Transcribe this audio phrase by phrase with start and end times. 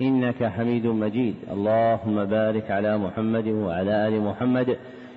[0.00, 1.34] إنك حميد مجيد.
[1.52, 4.76] اللهم بارك على محمد وعلى آل محمد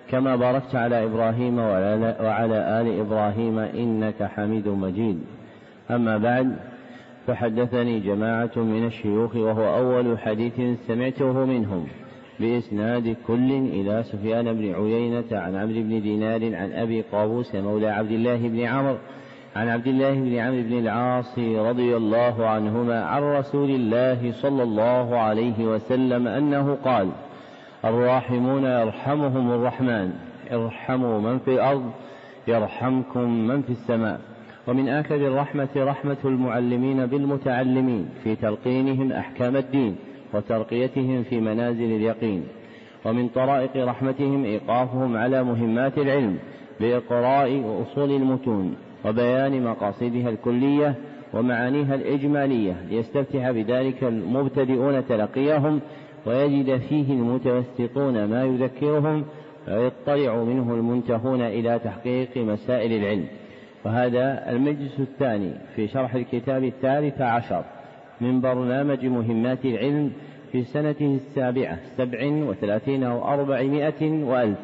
[0.10, 5.20] كما باركت على إبراهيم وعلى آل إبراهيم إنك حميد مجيد.
[5.92, 6.56] أما بعد
[7.28, 11.88] فحدثني جماعة من الشيوخ وهو أول حديث سمعته منهم
[12.40, 18.12] بإسناد كل إلى سفيان بن عيينة عن عمرو بن دينار عن أبي قابوس مولى عبد
[18.12, 18.98] الله بن عمرو
[19.56, 25.18] عن عبد الله بن عمرو بن العاص رضي الله عنهما عن رسول الله صلى الله
[25.18, 27.10] عليه وسلم أنه قال
[27.86, 30.14] الراحمون يرحمهم الرحمن
[30.52, 31.92] ارحموا من في الأرض
[32.48, 34.20] يرحمكم من في السماء.
[34.68, 39.96] ومن آكد الرحمة رحمة المعلمين بالمتعلمين في تلقينهم أحكام الدين
[40.34, 42.44] وترقيتهم في منازل اليقين.
[43.06, 46.38] ومن طرائق رحمتهم إيقافهم على مهمات العلم
[46.80, 48.76] بإقراء أصول المتون.
[49.06, 50.96] وبيان مقاصدها الكلية
[51.34, 55.82] ومعانيها الإجمالية ليستفتح بذلك المبتدئون تلقيهم
[56.26, 59.26] ويجد فيه المتوسطون ما يذكرهم
[59.68, 63.26] ويطلع منه المنتهون إلى تحقيق مسائل العلم.
[63.86, 67.64] وهذا المجلس الثاني في شرح الكتاب الثالث عشر
[68.22, 70.12] من برنامج مهمات العلم
[70.52, 74.58] في سنته السابعة سبع وثلاثين وأربعمائة وألف.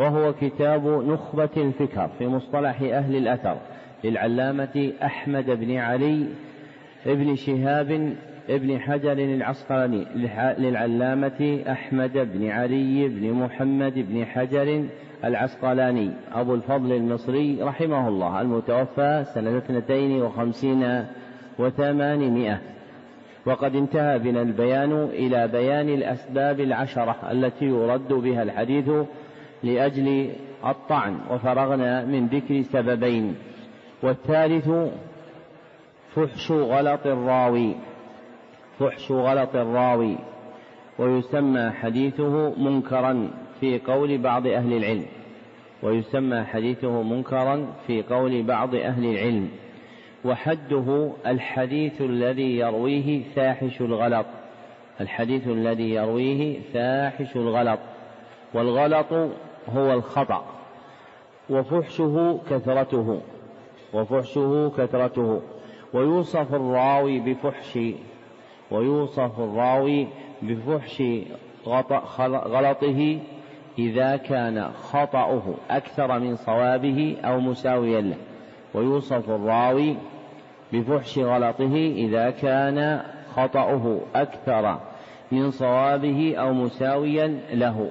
[0.00, 3.56] وهو كتاب نخبة الفكر في مصطلح أهل الأثر
[4.04, 6.26] للعلامة أحمد بن علي
[7.06, 8.14] ابن شهاب
[8.50, 10.06] ابن حجر العسقلاني
[10.58, 14.84] للعلامة أحمد بن علي بن محمد بن حجر
[15.24, 16.10] العسقلاني.
[16.32, 21.04] أبو الفضل المصري رحمه الله المتوفى سنة اثنتين وخمسين
[21.58, 22.60] وثمانمائة.
[23.46, 28.90] وقد انتهى بنا البيان إلى بيان الأسباب العشرة التي يرد بها الحديث
[29.62, 30.30] لأجل
[30.66, 33.34] الطعن وفرغنا من ذكر سببين.
[34.02, 34.70] والثالث
[36.14, 37.74] فحش غلط الراوي.
[38.78, 40.16] فحش غلط الراوي.
[40.98, 45.06] ويسمى حديثه منكرا في قول بعض أهل العلم.
[45.82, 49.48] ويسمى حديثه منكرا في قول بعض أهل العلم.
[50.24, 54.26] وحده الحديث الذي يرويه فاحش الغلط.
[55.00, 57.78] الحديث الذي يرويه فاحش الغلط.
[58.54, 59.30] والغلط
[59.68, 60.44] هو الخطأ.
[61.50, 63.20] وفحشه كثرته.
[63.94, 65.40] وفحشه كثرته.
[65.92, 67.78] ويوصف الراوي بفحش.
[68.70, 70.06] ويوصف الراوي
[70.42, 71.02] بفحش
[72.26, 73.18] غلطه
[73.78, 78.16] إذا كان خطأه أكثر من صوابه أو مساويا له.
[78.74, 79.96] ويوصف الراوي
[80.72, 83.02] بفحش غلطه إذا كان
[83.36, 84.78] خطأه أكثر
[85.32, 87.90] من صوابه أو مساويا له.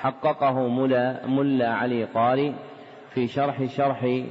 [0.00, 0.68] حققه
[1.26, 2.54] ملا, علي قاري
[3.14, 4.22] في شرح شرح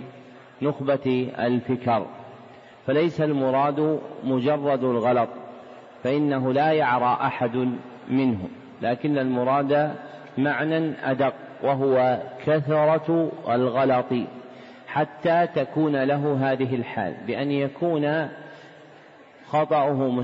[0.62, 2.06] نخبة الفكر.
[2.88, 5.30] فليس المراد مجرد الغلط
[6.04, 7.70] فإنه لا يعرى أحد
[8.10, 8.38] منه
[8.82, 9.92] لكن المراد
[10.38, 11.34] معنى أدق
[11.64, 14.14] وهو كثرة الغلط
[14.88, 18.30] حتى تكون له هذه الحال بأن يكون
[19.48, 20.24] خطأه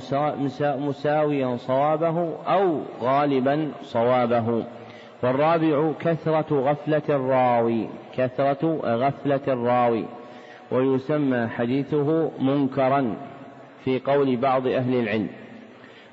[0.77, 4.63] مساويا صوابه أو غالبا صوابه.
[5.23, 10.05] والرابع كثرة غفلة الراوي كثرة غفلة الراوي.
[10.71, 13.15] ويسمى حديثه منكرا
[13.85, 15.27] في قول بعض أهل العلم.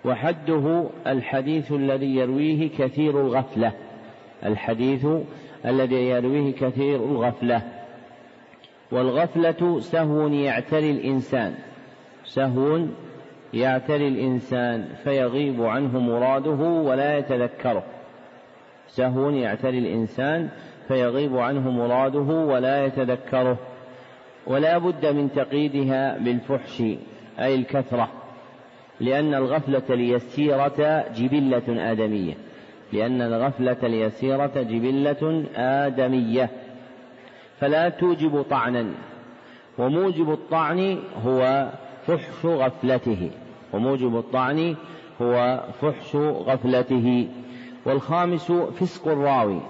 [0.04, 3.72] وحده الحديث الذي يرويه كثير الغفلة
[4.44, 5.06] الحديث
[5.66, 7.62] الذي يرويه كثير الغفلة.
[8.92, 11.54] والغفلة سهو يعتري الإنسان
[12.24, 12.80] سهو
[13.54, 17.82] يعتري الإنسان فيغيب عنه مراده ولا يتذكره.
[18.90, 20.48] سهو يعتري الإنسان
[20.88, 23.58] فيغيب عنه مراده ولا يتذكره.
[24.46, 26.82] ولا بد من تقييدها بالفحش
[27.38, 28.08] أي الكثرة
[29.00, 32.34] لأن الغفلة اليسيرة جبلة آدمية.
[32.92, 36.50] لأن الغفلة اليسيرة جبلة آدمية.
[37.60, 38.86] فلا توجب طعنا
[39.78, 41.68] وموجب الطعن هو
[42.06, 43.30] فحش غفلته.
[43.72, 44.76] وموجب الطعن
[45.22, 47.28] هو فحش غفلته.
[47.84, 49.60] والخامس فسق الراوي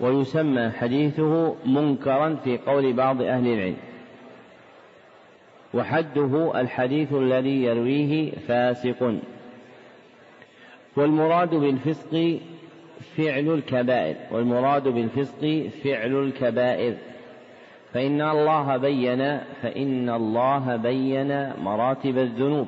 [0.00, 3.76] ويسمى حديثه منكرا في قول بعض أهل العلم.
[5.74, 9.14] وحده الحديث الذي يرويه فاسق.
[10.96, 12.38] والمراد بالفسق
[13.16, 16.94] فعل الكبائر والمراد بالفسق فعل الكبائر.
[17.92, 22.66] فإن الله بين فإن الله بين مراتب الذنوب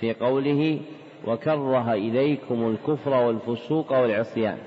[0.00, 0.80] في قوله
[1.26, 4.58] وكره إليكم الكفر والفسوق والعصيان.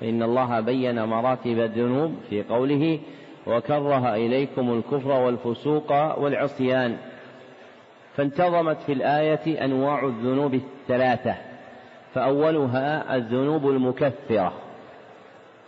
[0.00, 2.98] فإن الله بين مراتب الذنوب في قوله
[3.46, 6.96] وكره إليكم الكفر والفسوق والعصيان.
[8.16, 11.34] فانتظمت في الآية أنواع الذنوب الثلاثة.
[12.14, 14.52] فأولها الذنوب المكفرة.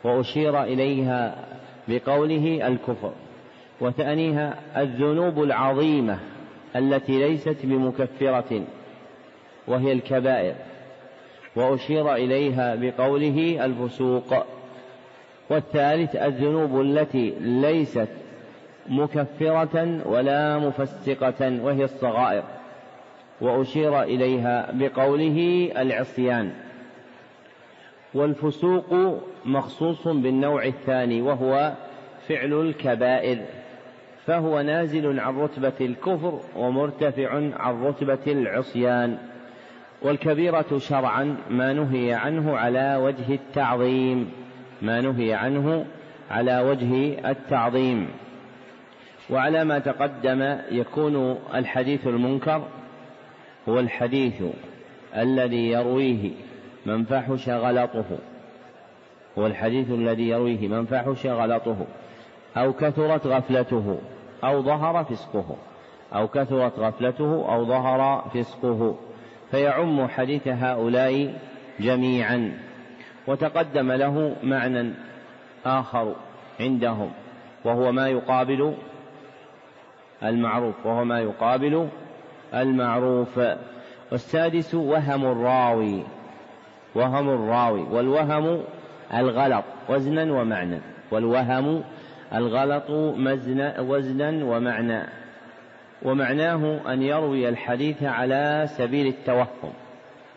[0.04, 1.34] وأشير إليها
[1.88, 3.12] بقوله الكفر.
[3.80, 6.18] وثانيها الذنوب العظيمة
[6.76, 8.62] التي ليست بمكفرة.
[9.66, 10.54] وهي الكبائر
[11.56, 14.46] وأشير إليها بقوله الفسوق.
[15.50, 18.08] والثالث الذنوب التي ليست
[18.88, 22.42] مكفرة ولا مفسقة وهي الصغائر.
[23.40, 26.52] وأشير إليها بقوله العصيان.
[28.14, 31.72] والفسوق مخصوص بالنوع الثاني وهو
[32.28, 33.38] فعل الكبائر.
[34.26, 39.18] فهو نازل عن رتبة الكفر ومرتفع عن رتبة العصيان.
[40.02, 44.32] والكبيرة شرعا ما نهي عنه على وجه التعظيم.
[44.82, 45.86] ما نهي عنه
[46.30, 48.08] على وجه التعظيم.
[49.30, 52.62] وعلى ما تقدم يكون الحديث المنكر
[53.68, 54.42] هو الحديث
[55.16, 56.30] الذي يرويه
[56.86, 58.18] من فحش غلطه
[59.38, 61.86] هو الحديث الذي يرويه من فحش غلطه
[62.56, 63.98] أو كثرت غفلته
[64.44, 65.56] أو ظهر فسقه.
[66.14, 68.96] أو كثرت غفلته أو ظهر فسقه.
[69.50, 71.34] فيعم حديث هؤلاء
[71.80, 72.52] جميعا
[73.26, 74.92] وتقدم له معنى
[75.66, 76.14] آخر
[76.60, 77.10] عندهم
[77.64, 78.74] وهو ما يقابل
[80.22, 81.88] المعروف وهو ما يقابل
[82.54, 83.40] المعروف.
[84.12, 86.02] والسادس وهم الراوي
[86.94, 88.62] وهم الراوي والوهم
[89.14, 90.78] الغلط وزنا ومعنى.
[91.10, 91.82] والوهم
[92.34, 92.90] الغلط
[93.78, 95.19] وزنا ومعنى.
[96.02, 99.72] ومعناه أن يروي الحديث على سبيل التوهم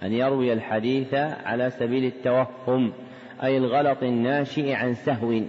[0.04, 1.14] أن يروي الحديث
[1.46, 2.94] على سبيل التوهم
[3.44, 5.42] أي الغلط الناشئ عن سهو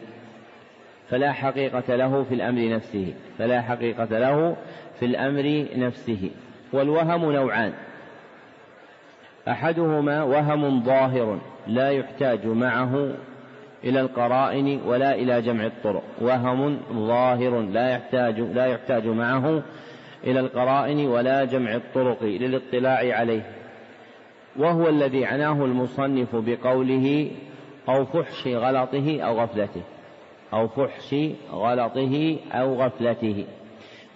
[1.11, 4.56] فلا حقيقة له في الأمر نفسه فلا حقيقة له
[4.99, 6.31] في الأمر نفسه
[6.72, 7.72] والوهم نوعان.
[9.49, 13.14] أحدهما وهم ظاهر لا يحتاج معه
[13.84, 19.62] إلى القرائن ولا إلى جمع الطرق وهم ظاهر لا يحتاج لا يحتاج معه
[20.26, 23.43] إلى القرائن ولا جمع الطرق للاطلاع عليه.
[24.56, 27.31] وهو الذي عناه المصنف بقوله
[27.88, 29.82] أو فحش غلطه أو غفلته.
[30.53, 31.15] أو فحش
[31.53, 33.44] غلطه أو غفلته.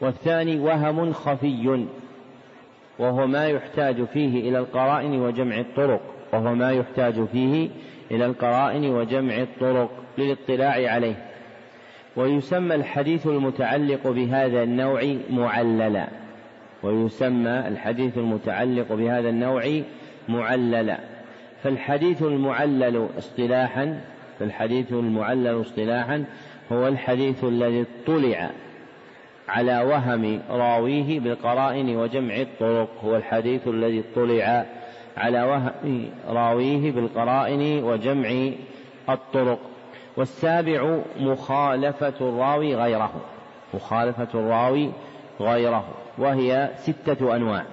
[0.01, 1.87] والثاني وهم خفي
[2.99, 6.01] وهو ما يحتاج فيه إلى القرائن وجمع الطرق.
[6.33, 7.71] وهو ما يحتاج فيه
[8.11, 11.28] إلى القرائن وجمع الطرق للاطلاع عليه.
[12.19, 16.09] ويسمى الحديث المتعلق بهذا النوع معللا.
[16.83, 19.83] ويسمى الحديث المتعلق بهذا النوع
[20.29, 20.99] معللا.
[21.63, 24.01] فالحديث المعلل اصطلاحا
[24.39, 26.25] فالحديث المعلل اصطلاحا
[26.73, 28.51] هو الحديث الذي اطلع
[29.49, 32.89] على وهم راويه بالقرائن وجمع الطرق.
[33.05, 34.67] هو الحديث الذي اطلع
[35.17, 38.51] على وهم راويه بالقرائن وجمع
[39.09, 39.59] الطرق.
[40.19, 43.13] والسابع مخالفة الراوي غيره.
[43.75, 44.91] مخالفة الراوي
[45.41, 45.89] غيره.
[46.19, 47.65] وهي ستة أنواع.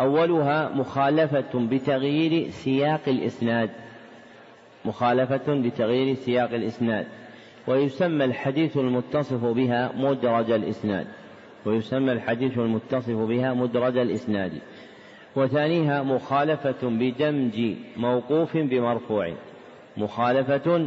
[0.00, 3.70] أولها مخالفة بتغيير سياق الإسناد.
[4.84, 7.06] مخالفة بتغيير سياق الإسناد.
[7.66, 11.06] ويسمى الحديث المتصف بها مدرج الإسناد.
[11.66, 14.52] ويسمى الحديث المتصف بها مدرج الإسناد.
[15.36, 19.32] وثانيها مخالفة بدمج موقوف بمرفوع.
[19.96, 20.86] مخالفة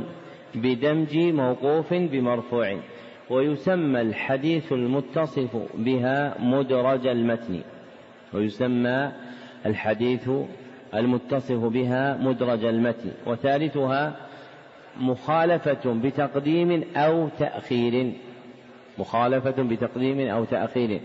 [0.55, 2.77] بدمج موقوف بمرفوع
[3.29, 7.61] ويسمى الحديث المتصف بها مدرج المتن
[8.33, 9.11] ويسمى
[9.65, 10.29] الحديث
[10.93, 14.15] المتصف بها مدرج المتن وثالثها
[14.99, 18.11] مخالفة بتقديم أو تأخير
[18.97, 21.01] مخالفة بتقديم أو تأخير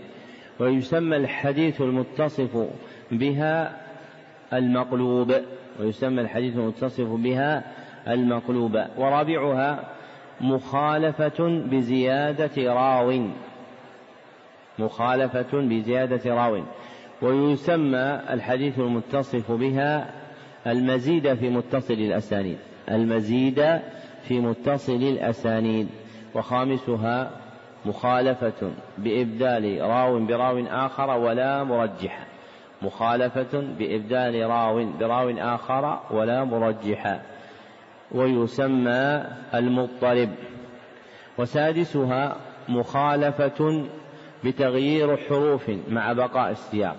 [0.59, 2.67] ويسمى الحديث المتصف
[3.11, 3.81] بها
[4.53, 5.33] المقلوب
[5.79, 7.63] ويسمى الحديث المتصف بها
[8.07, 9.83] المقلوب ورابعها
[10.41, 13.27] مخالفة بزيادة راو.
[14.79, 16.63] مخالفة بزيادة راو.
[17.21, 20.09] ويسمى الحديث المتصف بها
[20.67, 22.57] المزيد في متصل الأسانيد.
[22.91, 23.79] المزيد
[24.27, 25.87] في متصل الأسانيد.
[26.35, 27.31] وخامسها
[27.85, 32.25] مخالفة بإبدال راو براو آخر ولا مرجحة
[32.81, 37.21] مخالفة بإبدال راو براو آخر ولا مرجحا
[38.15, 40.29] ويسمى المضطرب
[41.37, 42.35] وسادسها
[42.69, 43.83] مخالفة
[44.43, 46.95] بتغيير حروف مع بقاء السياق.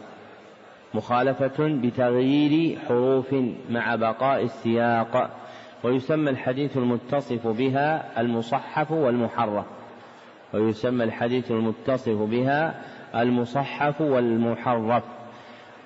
[0.94, 3.34] مخالفة بتغيير حروف
[3.70, 5.30] مع بقاء السياق.
[5.84, 9.64] ويسمى الحديث المتصف بها المصحف والمحرف.
[10.54, 12.74] ويسمى الحديث المتصف بها
[13.14, 15.02] المصحف والمحرف.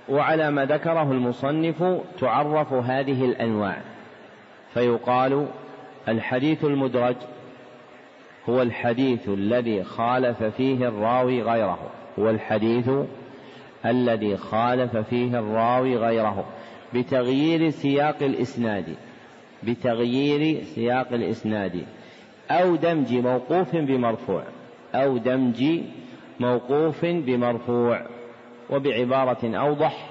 [0.09, 3.96] وعلى ما ذكره المصنف تعرف هذه الأنواع.
[4.77, 5.47] فيقال
[6.09, 7.17] الحديث المدرج
[8.49, 11.79] هو الحديث الذي خالف فيه الراوي غيره
[12.19, 12.91] هو الحديث
[13.87, 16.45] الذي خالف فيه الراوي غيره
[16.95, 18.97] بتغيير سياق الإسناد
[19.63, 21.85] بتغيير سياق الإسناد
[22.51, 24.43] أو دمج موقوف بمرفوع
[24.95, 25.81] أو دمج
[26.41, 28.07] موقوف بمرفوع
[28.71, 30.07] وبعبارة أوضح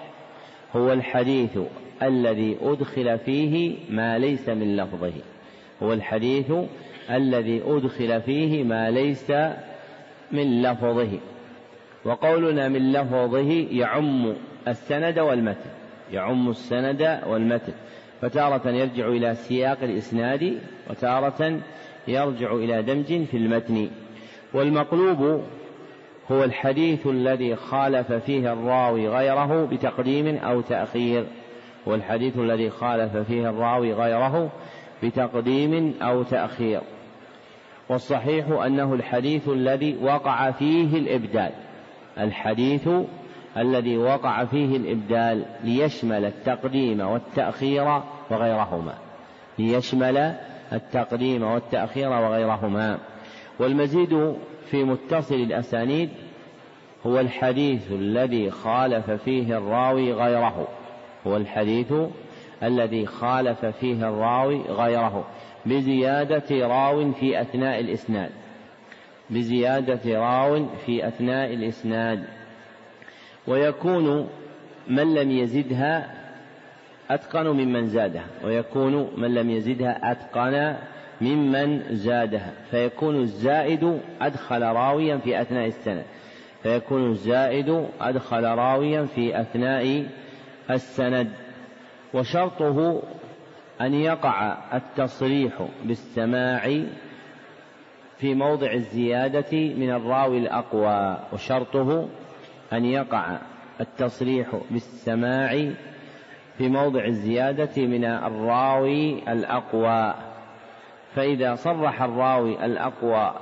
[0.75, 1.57] هو الحديث
[2.03, 5.13] الذي أدخل فيه ما ليس من لفظه
[5.83, 6.51] هو الحديث
[7.11, 9.31] الذي أدخل فيه ما ليس
[10.31, 11.19] من لفظه.
[12.05, 14.33] وقولنا من لفظه يعم
[14.67, 15.69] السند والمتن
[16.13, 17.73] يعم السند والمتن.
[18.21, 20.59] فتارة يرجع إلى سياق الإسناد
[20.89, 21.59] وتارة
[22.07, 23.89] يرجع إلى دمج في المتن.
[24.53, 25.43] والمقلوب
[26.31, 31.25] هو الحديث الذي خالف فيه الراوي غيره بتقديم أو تأخير.
[31.87, 34.49] هو الحديث الذي خالف فيه الراوي غيره
[35.03, 36.81] بتقديم أو تأخير.
[37.89, 41.51] والصحيح أنه الحديث الذي وقع فيه الإبدال.
[42.19, 42.89] الحديث
[43.57, 48.01] الذي وقع فيه الإبدال ليشمل التقديم والتأخير
[48.31, 48.93] وغيرهما.
[49.59, 50.35] ليشمل
[50.73, 52.97] التقديم والتأخير وغيرهما.
[53.59, 56.09] والمزيد في متصل الأسانيد
[57.05, 60.67] هو الحديث الذي خالف فيه الراوي غيره.
[61.27, 61.93] هو الحديث
[62.63, 65.25] الذي خالف فيه الراوي غيره
[65.65, 68.31] بزيادة راو في أثناء الإسناد.
[69.29, 72.23] بزيادة راو في أثناء الإسناد.
[73.47, 74.29] ويكون
[74.87, 76.13] من لم يزدها
[77.09, 78.25] أتقن ممن زادها.
[78.43, 80.75] ويكون من لم يزدها أتقن
[81.21, 82.51] ممن زادها.
[82.71, 86.03] فيكون الزائد أدخل راويا في أثناء السنة
[86.65, 90.05] فيكون الزائد أدخل راويا في أثناء
[90.69, 91.31] السند
[92.13, 93.03] وشرطه
[93.81, 96.83] أن يقع التصريح بالسماع
[98.17, 102.09] في موضع الزيادة من الراوي الأقوى وشرطه
[102.73, 103.37] أن يقع
[103.81, 105.71] التصريح بالسماع
[106.57, 110.13] في موضع الزيادة من الراوي الأقوى.
[111.15, 113.33] فإذا صرح الراوي الأقوى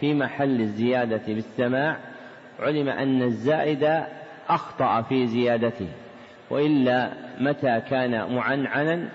[0.00, 1.96] في محل الزيادة بالسماع
[2.60, 4.04] علم أن الزائد
[4.48, 5.88] أخطأ في زيادته.
[6.50, 9.08] وإلا متى كان معنعنا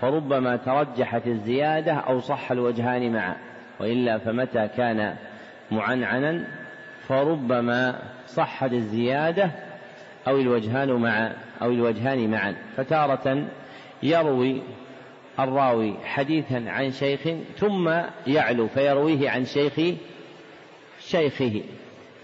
[0.00, 3.36] فربما ترجحت الزيادة أو صح الوجهان معا.
[3.80, 5.16] وإلا فمتى كان
[5.70, 6.44] معنعنا
[7.08, 9.50] فربما صحت الزيادة
[10.28, 12.54] أو الوجهان معا أو الوجهان معا.
[12.76, 13.46] فتارة
[14.02, 14.62] يروي
[15.38, 17.20] الراوي حديثا عن شيخ
[17.56, 17.90] ثم
[18.26, 19.96] يعلو فيرويه عن شيخ
[21.00, 21.62] شيخه.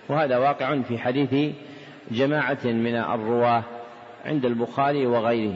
[0.09, 1.54] وهذا واقع في حديث
[2.11, 3.64] جماعة من الرواة.
[4.25, 5.55] عند البخاري وغيره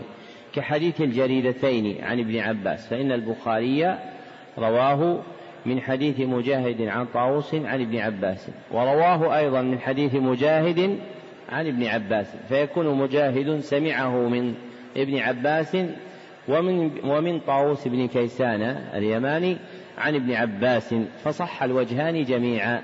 [0.52, 3.98] كحديث الجريدتين عن ابن عباس فإن البخاري
[4.58, 5.18] رواه
[5.66, 10.98] من حديث مجاهد عن طاووس عن ابن عباس ورواه أيضا من حديث مجاهد
[11.52, 14.54] عن ابن عباس فيكون مجاهد سمعه من
[14.96, 15.76] ابن عباس
[16.48, 18.62] ومن ومن طاووس بن كيسان
[18.94, 19.56] اليماني
[19.98, 20.94] عن ابن عباس
[21.24, 22.82] فصح الوجهان جميعا.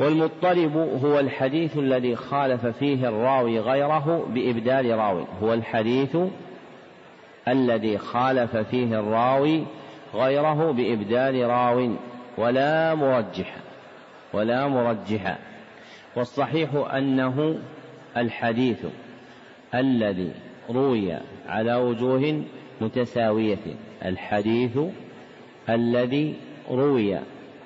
[0.00, 5.24] والمضطرب هو الحديث الذي خالف فيه الراوي غيره بإبدال راوي.
[5.42, 6.16] هو الحديث
[7.48, 9.64] الذي خالف فيه الراوي
[10.14, 11.90] غيره بإبدال راو
[12.38, 13.56] ولا مرجح
[14.32, 15.38] ولا مرجح.
[16.16, 17.58] والصحيح أنه
[18.16, 18.86] الحديث
[19.74, 20.32] الذي
[20.70, 21.12] روي
[21.48, 22.42] على وجوه
[22.80, 23.76] متساوية.
[24.04, 24.78] الحديث
[25.68, 26.34] الذي
[26.70, 27.18] روي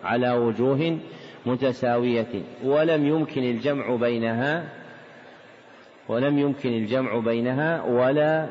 [0.05, 0.99] على وجوه
[1.47, 4.65] متساوية ولم يمكن الجمع بينها
[6.09, 8.47] ولم يمكن الجمع بينها ولا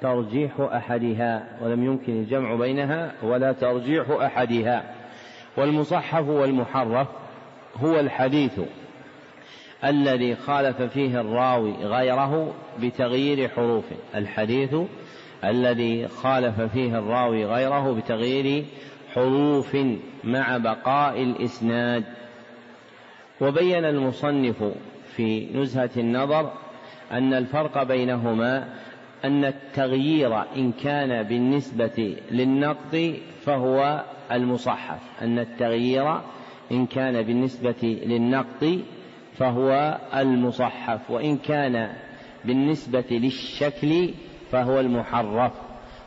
[0.00, 4.94] ترجيح أحدها ولم يمكن الجمع بينها ولا ترجيح أحدها.
[5.56, 7.08] والمصحف والمحرف
[7.76, 8.60] هو الحديث
[9.84, 14.74] الذي خالف فيه الراوي غيره بتغيير حروف الحديث
[15.44, 18.64] الذي خالف فيه الراوي غيره بتغيير
[19.14, 19.76] حروف
[20.24, 22.04] مع بقاء الإسناد.
[23.40, 24.64] وبين المصنف
[25.16, 26.52] في نزهة النظر
[27.12, 28.68] أن الفرق بينهما
[29.24, 35.00] أن التغيير إن كان بالنسبة للنقد فهو المصحف.
[35.22, 36.20] أن التغيير
[36.72, 38.82] إن كان بالنسبة للنقد
[39.38, 41.92] فهو المصحف وإن كان
[42.44, 44.10] بالنسبة للشكل
[44.52, 45.52] فهو المحرف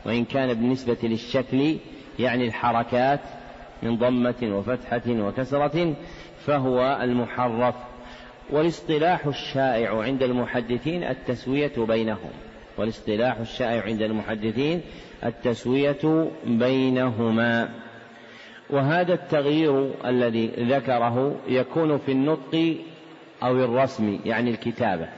[0.06, 1.76] وإن كان بالنسبة للشكل
[2.18, 3.20] يعني الحركات
[3.82, 5.94] من ضمة وفتحة وكسرة
[6.46, 7.74] فهو المحرف.
[8.50, 12.30] والاصطلاح الشائع عند المحدثين التسوية بينهم.
[12.78, 14.80] والاصطلاح الشائع عند المحدثين
[15.24, 17.68] التسوية بينهما.
[18.70, 22.76] وهذا التغيير الذي ذكره يكون في النطق
[23.42, 25.08] أو الرسم يعني الكتابة.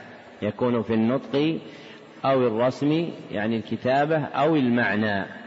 [0.42, 1.58] يكون في النطق
[2.24, 5.43] أو الرسم يعني الكتابة أو المعنى.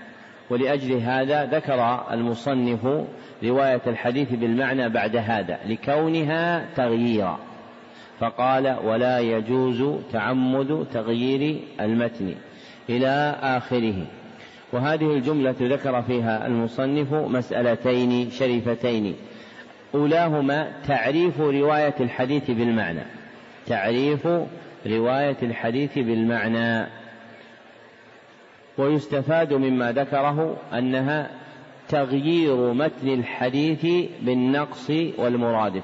[0.49, 3.05] ولأجل هذا ذكر المصنف
[3.43, 7.39] رواية الحديث بالمعنى بعد هذا لكونها تغييرا.
[8.19, 12.35] فقال ولا يجوز تعمد تغيير المتن
[12.89, 14.05] إلى آخره.
[14.73, 19.15] وهذه الجملة ذكر فيها المصنف مسألتين شريفتين.
[19.95, 23.01] أولاهما تعريف رواية الحديث بالمعنى.
[23.65, 24.27] تعريف
[24.87, 26.87] رواية الحديث بالمعنى.
[28.77, 31.29] ويستفاد مما ذكره أنها
[31.89, 35.84] تغيير متن الحديث بالنقص والمرادف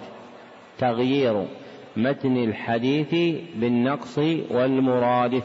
[0.80, 1.46] تغيير
[1.98, 4.18] متن الحديث بالنقص
[4.50, 5.44] والمرادف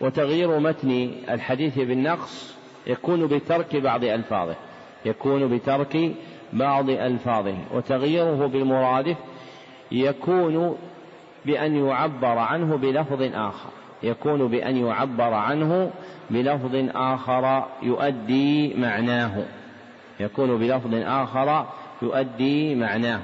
[0.00, 4.56] وتغيير متن الحديث بالنقص يكون بترك بعض ألفاظه
[5.04, 6.12] يكون بترك
[6.52, 7.56] بعض ألفاظه.
[7.74, 9.16] وتغييره بالمرادف
[9.92, 10.76] يكون
[11.46, 13.70] بأن يعبر عنه بلفظ آخر.
[14.02, 15.90] يكون بأن يعبر عنه
[16.30, 19.44] بلفظ آخر يؤدي معناه.
[20.20, 21.66] يكون بلفظ آخر
[22.02, 23.20] يؤدي معناه.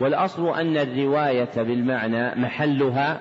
[0.00, 3.20] والأصل أن الرواية بالمعنى محلها.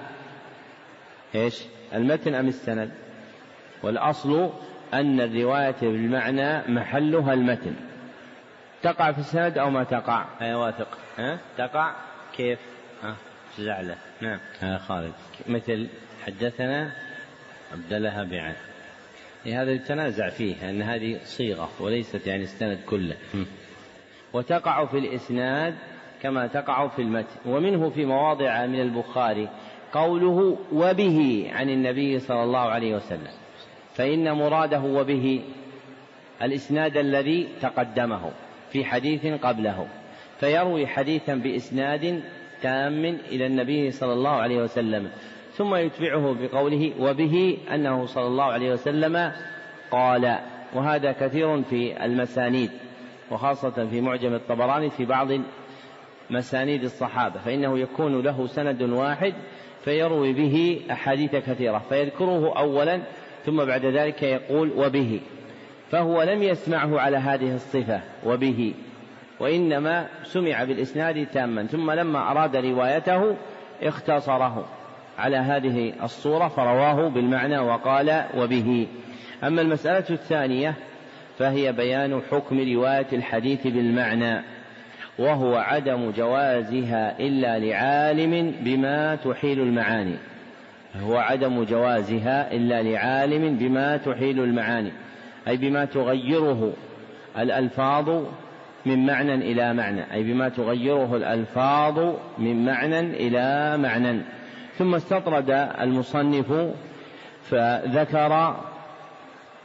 [1.35, 2.91] إيش؟ المتن أم السند؟
[3.83, 4.49] والأصل
[4.93, 7.73] أن الرواية بالمعنى محلها المتن.
[8.81, 10.97] تقع في السند أو ما تقع؟ أي واثق.
[11.17, 11.91] ها؟ تقع؟
[12.37, 12.59] كيف؟
[13.03, 13.15] ها؟
[13.57, 14.39] زعلة نعم.
[14.63, 15.13] يا خالد.
[15.47, 15.87] مثل
[16.29, 16.91] حدثنا
[17.73, 18.53] عبد الله بعن
[19.45, 23.15] هذا يتنازع فيه أن هذه صيغة وليست يعني السند كله.
[24.33, 25.75] وتقع في الإسناد
[26.21, 29.49] كما تقع في المتن ومنه في مواضع من البخاري
[29.93, 33.31] قوله وبه عن النبي صلى الله عليه وسلم
[33.93, 35.41] فإن مراده وبه
[36.41, 38.31] الإسناد الذي تقدمه
[38.71, 39.87] في حديث قبله
[40.39, 42.23] فيروي حديثا بإسناد
[42.61, 45.09] تام إلى النبي صلى الله عليه وسلم
[45.59, 49.31] ثم يتبعه بقوله وبه أنه صلى الله عليه وسلم
[49.91, 50.39] قال
[50.73, 52.71] وهذا كثير في المسانيد
[53.31, 55.27] وخاصة في معجم الطبراني في بعض
[56.29, 59.33] مسانيد الصحابة فإنه يكون له سند واحد
[59.83, 63.01] فيروي به أحاديث كثيرة فيذكره أولا
[63.45, 65.19] ثم بعد ذلك يقول وبه
[65.91, 68.73] فهو لم يسمعه على هذه الصفة وبه
[69.39, 73.35] وإنما سمع بالإسناد تاما ثم لما أراد روايته
[73.83, 74.78] اختصره.
[75.19, 78.87] على هذه الصورة فرواه بالمعنى وقال وبه.
[79.43, 80.73] أما المسألة الثانية
[81.37, 84.41] فهي بيان حكم رواية الحديث بالمعنى
[85.19, 90.15] وهو عدم جوازها إلا لعالم بما تحيل المعاني.
[91.03, 94.91] هو عدم جوازها إلا لعالم بما تحيل المعاني
[95.47, 96.73] أي بما تغيره
[97.39, 98.23] الألفاظ
[98.85, 104.21] من معنى إلى معنى أي بما تغيره الألفاظ من معنى إلى معنى.
[104.79, 105.49] ثم استطرد
[105.81, 106.53] المصنف
[107.43, 108.55] فذكر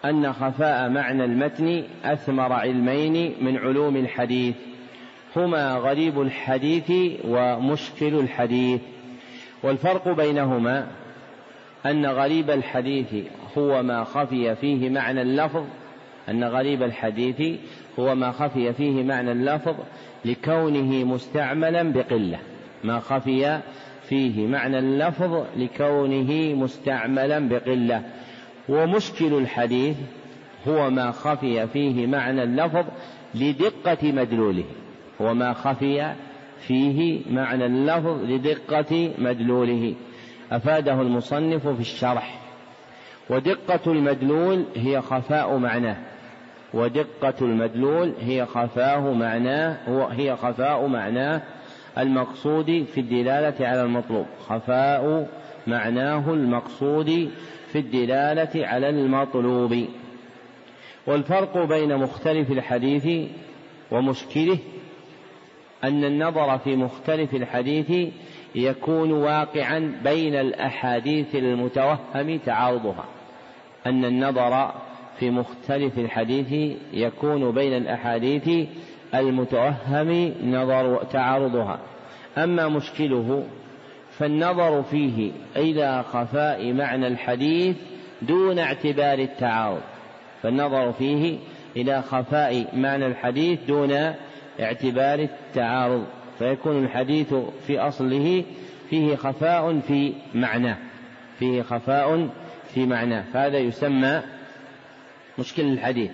[0.05, 4.55] أن خفاء معنى المتن أثمر علمين من علوم الحديث
[5.37, 6.93] هما غريب الحديث
[7.25, 8.81] ومشكل الحديث.
[9.63, 10.87] والفرق بينهما
[11.87, 13.15] أن غريب الحديث
[13.59, 15.65] هو ما خفي فيه معنى اللفظ
[16.29, 17.61] أن غريب الحديث
[17.99, 19.75] هو ما خفي فيه معنى اللفظ
[20.25, 22.39] لكونه مستعملا بقلة
[22.85, 23.61] ما خفي
[24.09, 28.03] فيه معنى اللفظ لكونه مستعملا بقلة.
[28.69, 29.97] ومشكل الحديث
[30.69, 32.85] هو ما خفي فيه معنى اللفظ
[33.35, 34.65] لدقة مدلوله.
[35.21, 36.13] هو ما خفي
[36.67, 39.95] فيه معنى اللفظ لدقة مدلوله.
[40.53, 42.41] أفاده المصنف في الشرح.
[43.31, 45.97] ودقة المدلول هي خفاء معناه.
[46.75, 49.77] ودقة المدلول هي خفاه معناه
[50.11, 51.43] هي خفاء معناه
[51.99, 54.27] المقصود في الدلالة على المطلوب.
[54.49, 55.29] خفاء
[55.67, 57.31] معناه المقصود
[57.73, 59.87] في الدلالة على المطلوب.
[61.07, 63.29] والفرق بين مختلف الحديث
[63.91, 64.59] ومشكله
[65.85, 68.13] أن النظر في مختلف الحديث
[68.55, 73.05] يكون واقعا بين الأحاديث المتوهم تعارضها.
[73.87, 74.75] أن النظر
[75.19, 78.69] في مختلف الحديث يكون بين الأحاديث
[79.15, 81.79] المتوهم نظر تعارضها.
[82.39, 83.47] أما مشكله
[84.19, 87.77] فالنظر فيه إلى خفاء معنى الحديث
[88.23, 89.83] دون اعتبار التعارض.
[90.43, 91.39] فالنظر فيه
[91.77, 94.15] إلى خفاء معنى الحديث دون
[94.61, 96.05] اعتبار التعارض.
[96.39, 97.35] فيكون الحديث
[97.67, 98.45] في أصله
[98.91, 100.77] فيه خفاء في معناه
[101.39, 102.29] فيه خفاء
[102.75, 104.23] في معناه فهذا يسمى
[105.39, 106.11] مشكل الحديث.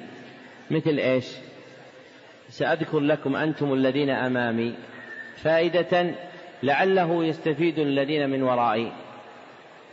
[0.70, 1.26] مثل إيش؟
[2.50, 4.74] سأذكر لكم أنتم الذين أمامي.
[5.36, 6.14] فائدة
[6.62, 8.92] لعله يستفيد الذين من ورائي.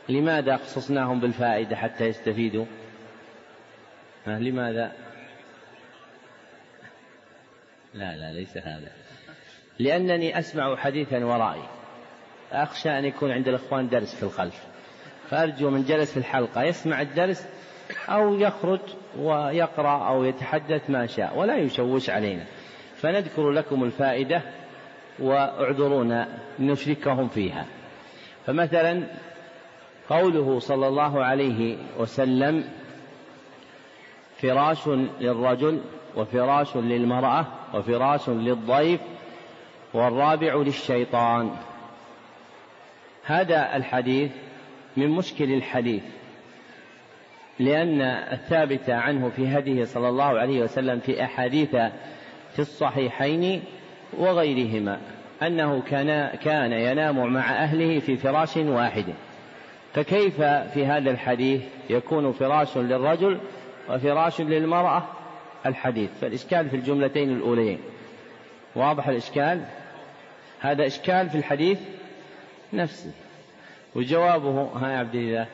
[0.10, 2.66] لماذا خصصناهم بالفائدة حتى يستفيدوا؟
[4.28, 4.92] لماذا؟
[7.94, 8.92] لا لا ليس هذا.
[9.80, 11.64] لأنني أسمع حديثا ورائي.
[12.52, 14.68] أخشى أن يكون عند الإخوان درس في الخلف.
[15.30, 17.48] فأرجو من جلس في الحلقة يسمع الدرس
[18.10, 18.80] أو يخرج
[19.20, 22.44] ويقرأ أو يتحدث ما شاء ولا يشوش علينا.
[22.96, 24.42] فنذكر لكم الفائدة
[25.20, 26.28] وأعذرونا
[26.60, 27.66] نشركهم فيها.
[28.46, 29.04] فمثلا
[30.10, 32.64] قوله صلى الله عليه وسلم
[34.42, 34.88] فراش
[35.20, 35.82] للرجل
[36.16, 39.02] وفراش للمرأة وفراش للضيف
[39.94, 41.52] والرابع للشيطان.
[43.24, 44.32] هذا الحديث
[44.98, 46.04] من مشكل الحديث.
[47.60, 51.72] لأن الثابت عنه في هديه صلى الله عليه وسلم في أحاديث
[52.54, 53.64] في الصحيحين
[54.18, 55.00] وغيرهما
[55.42, 59.06] أنه كان كان ينام مع أهله في فراش واحد.
[59.94, 63.40] فكيف في هذا الحديث يكون فراش للرجل
[63.90, 65.04] وفراش للمرأة؟
[65.66, 66.10] الحديث.
[66.22, 67.80] فالإشكال في الجملتين الأوليين.
[68.76, 69.62] واضح الإشكال؟
[70.60, 71.80] هذا إشكال في الحديث
[72.74, 73.12] نفسه
[73.96, 75.48] وجوابه ها يا عبد الله.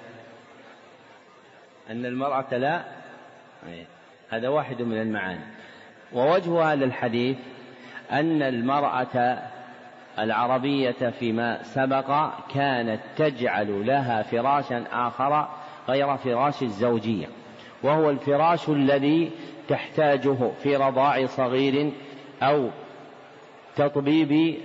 [1.90, 2.84] أن المرأة لا
[4.30, 5.46] هذا واحد من المعاني.
[6.14, 7.38] ووجه هذا الحديث
[8.12, 9.40] أن المرأة
[10.20, 15.48] العربية فيما سبق كانت تجعل لها فراشا آخر
[15.90, 17.28] غير فراش الزوجية
[17.84, 19.32] وهو الفراش الذي
[19.68, 21.92] تحتاجه في رضاع صغير
[22.42, 22.70] أو
[23.76, 24.58] تطبيب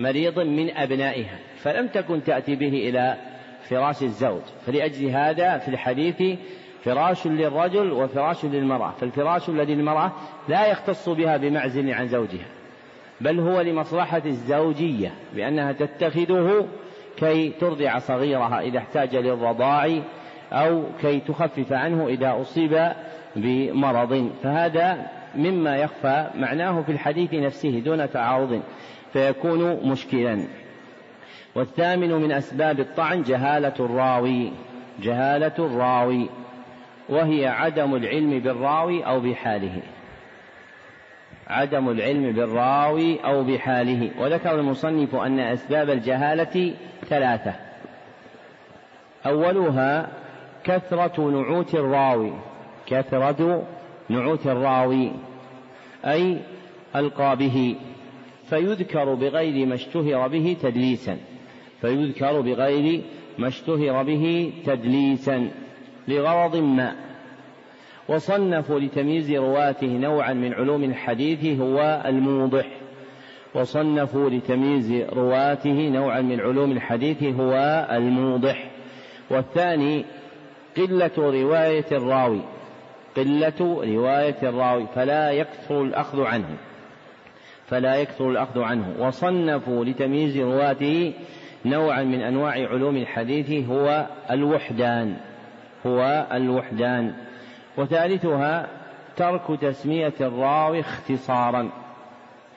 [0.00, 3.16] مريض من أبنائها فلم تكن تأتي به إلى
[3.68, 4.42] فراش الزوج.
[4.66, 6.38] فلأجل هذا في الحديث
[6.86, 10.12] فراش للرجل وفراش للمرأة فالفراش الذي للمرأة
[10.48, 12.46] لا يختص بها بمعزل عن زوجها
[13.20, 16.68] بل هو لمصلحة الزوجية بأنها تتخذه
[17.16, 20.00] كي ترضع صغيرها إذا احتاج للرضاع
[20.52, 22.92] أو كي تخفف عنه إذا أصيب
[23.36, 24.30] بمرض.
[24.42, 28.62] فهذا مما يخفى معناه في الحديث نفسه دون تعارض
[29.12, 30.44] فيكون مشكلا.
[31.54, 34.52] والثامن من أسباب الطعن جهالة الراوي
[35.02, 36.28] جهالة الراوي.
[37.08, 39.82] وهي عدم العلم بالراوي أو بحاله.
[41.46, 44.10] عدم العلم بالراوي أو بحاله.
[44.18, 46.74] وذكر المصنف أن أسباب الجهالة
[47.08, 47.54] ثلاثة.
[49.26, 50.08] أولها
[50.64, 52.32] كثرة نعوت الراوي.
[52.86, 53.66] كثرة
[54.08, 55.12] نعوت الراوي.
[56.04, 56.38] أي
[56.96, 57.76] ألقابه
[58.50, 61.16] فيذكر بغير ما اشتهر به تدليسا.
[61.80, 63.02] فيذكر بغير
[63.38, 65.50] ما اشتهر به تدليسا.
[66.08, 66.94] لغرض ما.
[68.08, 72.66] وصنفوا لتمييز رواته نوعا من علوم الحديث هو الموضح.
[73.54, 78.70] وصنفوا لتمييز رواته نوعا من علوم الحديث هو الموضح.
[79.30, 80.04] والثاني
[80.76, 82.40] قلة رواية الراوي.
[83.16, 84.86] قلة رواية الراوي.
[84.94, 86.56] فلا يكثر الأخذ عنه.
[87.66, 88.94] فلا يكثر الأخذ عنه.
[88.98, 91.12] وصنفوا لتمييز رواته
[91.64, 95.16] نوعا من أنواع علوم الحديث هو الوحدان.
[95.86, 97.14] هو الوحدان
[97.76, 98.68] وثالثها
[99.16, 101.70] ترك تسمية الراوي اختصارا.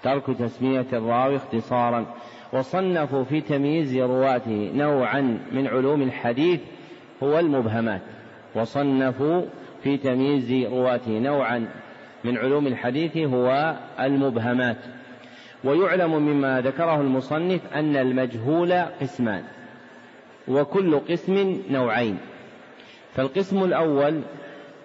[0.04, 2.06] ترك تسمية الراوي اختصارا.
[2.54, 6.60] وصنفوا في تمييز رواته نوعا من علوم الحديث
[7.24, 8.02] هو المبهمات.
[8.56, 9.42] وصنفوا
[9.84, 11.68] في تمييز رواته نوعا
[12.24, 14.78] من علوم الحديث هو المبهمات.
[15.64, 19.44] ويعلم مما ذكره المصنف أن المجهول قسمان
[20.48, 22.18] وكل قسم نوعين.
[23.16, 24.22] فالقسم الأول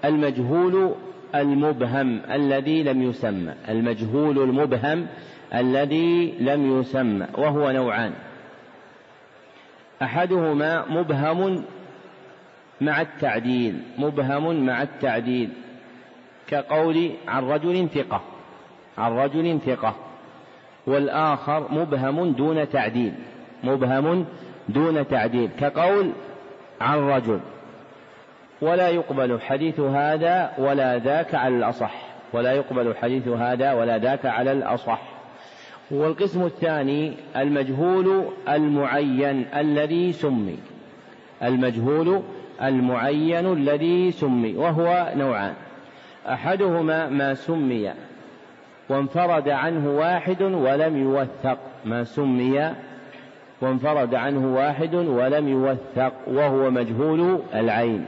[0.05, 0.95] المجهول
[1.35, 5.07] المبهم الذي لم يسمى المجهول المبهم
[5.55, 8.13] الذي لم يسمى وهو نوعان.
[10.03, 11.65] أحدهما مبهم
[12.81, 15.49] مع التعديل مبهم مع التعديل
[16.47, 18.21] كقول عن رجل ثقة
[18.99, 19.95] عن رجل ثقة.
[20.87, 23.13] والآخر مبهم دون تعديل
[23.65, 24.27] مبهم
[24.69, 26.13] دون تعديل كقول
[26.81, 27.41] عن رجل.
[28.61, 32.15] ولا يقبل حديث هذا ولا ذاك على الأصح.
[32.33, 35.01] ولا يقبل حديث هذا ولا ذاك على الأصح.
[35.91, 40.59] والقسم الثاني المجهول المعين الذي سمي.
[41.43, 42.23] المجهول
[42.63, 45.55] المعين الذي سمي وهو نوعان.
[46.29, 47.93] أحدهما ما سمي
[48.89, 51.59] وانفرد عنه واحد ولم يوثق.
[51.85, 52.73] ما سمي
[53.61, 58.07] وانفرد عنه واحد ولم يوثق وهو مجهول العين.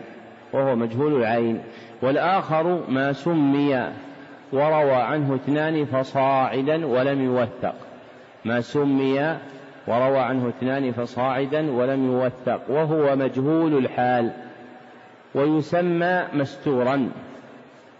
[0.57, 1.61] وهو مجهول العين
[2.03, 3.92] والآخر ما سمي
[4.53, 7.75] وروى عنه اثنان فصاعدا ولم يوثق.
[8.45, 9.37] ما سمي
[9.87, 14.31] وروى عنه اثنان فصاعدا ولم يوثق وهو مجهول الحال.
[15.35, 17.11] ويسمى مستورا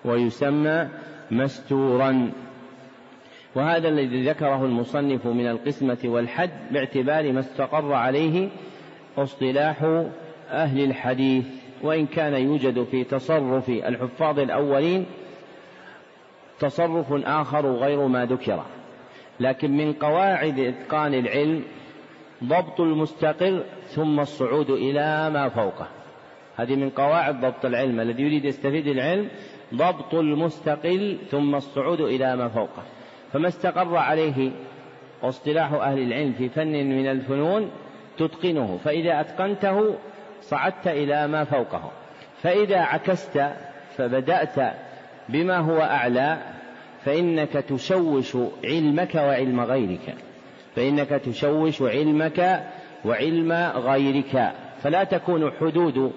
[0.05, 0.88] ويسمى
[1.31, 2.31] مستورا.
[3.55, 8.49] وهذا الذي ذكره المصنف من القسمة والحد باعتبار ما استقر عليه
[9.19, 10.05] اصطلاح
[10.51, 11.47] أهل الحديث.
[11.83, 15.07] وإن كان يوجد في تصرف الحفاظ الأولين
[16.59, 18.62] تصرف آخر غير ما ذكر.
[19.41, 21.62] لكن من قواعد إتقان العلم
[22.45, 25.89] ضبط المستقر ثم الصعود إلى ما فوقه.
[26.57, 28.01] هذه من قواعد ضبط العلم.
[28.01, 29.29] الذي يريد يستفيد العلم
[29.75, 32.83] ضبط المستقل ثم الصعود إلى ما فوقه.
[33.33, 34.51] فما استقر عليه
[35.23, 37.71] اصطلاح أهل العلم في فن من الفنون
[38.19, 38.79] تتقنه.
[38.85, 39.95] فإذا أتقنته
[40.49, 41.91] صعدت إلى ما فوقه.
[42.43, 43.47] فإذا عكست
[43.97, 44.75] فبدأت
[45.29, 46.39] بما هو أعلى
[47.05, 50.15] فإنك تشوش علمك وعلم غيرك.
[50.77, 52.65] فإنك تشوش علمك
[53.05, 54.53] وعلم غيرك.
[54.83, 56.13] فلا تكون حدود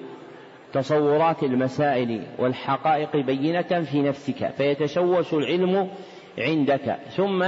[0.74, 4.52] تصورات المسائل والحقائق بينة في نفسك.
[4.58, 5.90] فيتشوش العلم
[6.38, 6.98] عندك.
[7.18, 7.46] ثم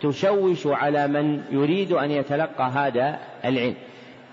[0.00, 3.74] تشوش على من يريد أن يتلقى هذا العلم.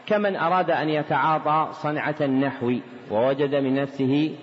[0.07, 2.73] كمن أراد أن يتعاطى صنعة النحو
[3.11, 4.35] ووجد من نفسه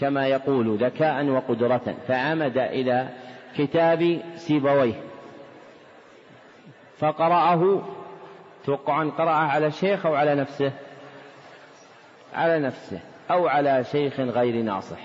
[0.00, 3.08] كما يقول ذكاء وقدرة فعمد إلى
[3.56, 4.94] كتاب سيبويه
[6.98, 7.82] فقرأه
[8.64, 10.72] توقعا قرأه على شيخ أو على نفسه؟
[12.34, 14.98] على نفسه أو على شيخ غير ناصح.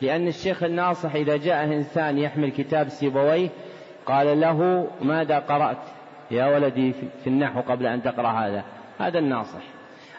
[0.00, 3.48] لأن الشيخ الناصح إذا جاء إنسان يحمل كتاب سيبويه
[4.06, 5.78] قال له ماذا قرأت
[6.30, 8.64] يا ولدي في النحو قبل أن تقرأ هذا؟
[9.00, 9.62] هذا الناصح.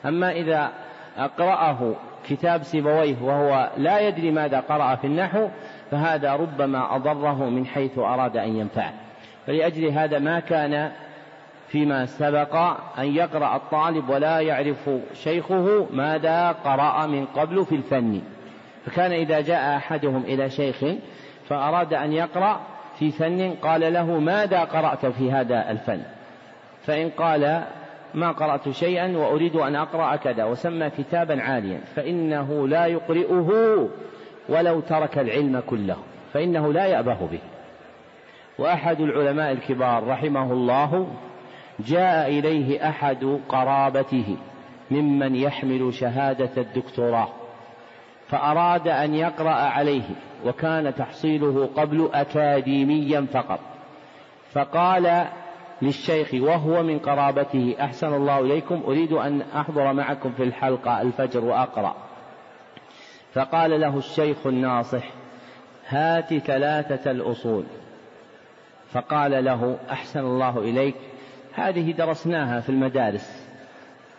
[0.06, 0.72] أما إذا
[1.18, 1.96] أقرأه
[2.30, 5.48] كتاب سيبويه وهو لا يدري ماذا قرأ في النحو
[5.92, 8.94] فهذا ربما أضره من حيث أراد أن ينفعه.
[9.48, 10.92] فلأجل هذا ما كان
[11.68, 12.56] فيما سبق
[13.00, 18.22] أن يقرأ الطالب ولا يعرف شيخه ماذا قرأ من قبل في الفن.
[18.86, 20.86] فكان إذا جاء أحدهم إلى شيخ
[21.48, 22.60] فأراد أن يقرأ
[23.00, 26.02] في فن قال له ماذا قرأت في هذا الفن؟
[26.86, 27.64] فإن قال
[28.14, 33.50] ما قرأت شيئا وأريد أن أقرأ كذا وسمى كتابا عاليا فإنه لا يقرئه
[34.50, 35.98] ولو ترك العلم كله
[36.34, 37.40] فإنه لا يأبه به.
[38.60, 41.08] وأحد العلماء الكبار رحمه الله
[41.80, 44.38] جاء إليه أحد قرابته
[44.92, 47.28] ممن يحمل شهادة الدكتوراه
[48.28, 50.10] فأراد أن يقرأ عليه
[50.46, 53.60] وكان تحصيله قبل أكاديميا فقط.
[54.54, 55.26] فقال
[55.82, 57.76] للشيخ وهو من قرابته.
[57.82, 58.84] أحسن الله إليكم.
[58.88, 61.96] أريد أن أحضر معكم في الحلقة الفجر وأقرأ.
[63.34, 65.04] فقال له الشيخ الناصح
[65.88, 67.64] هات ثلاثة الأصول.
[68.92, 70.96] فقال له أحسن الله إليك.
[71.54, 73.48] هذه درسناها في المدارس.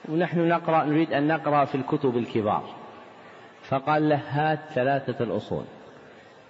[0.09, 2.65] ونحن نقرأ نريد أن نقرأ في الكتب الكبار.
[3.63, 5.65] فقال له هات ثلاثة الأصول.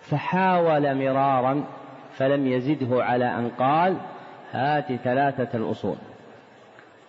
[0.00, 1.64] فحاول مرارا
[2.12, 3.96] فلم يزده على أن قال
[4.52, 5.96] هات ثلاثة الأصول.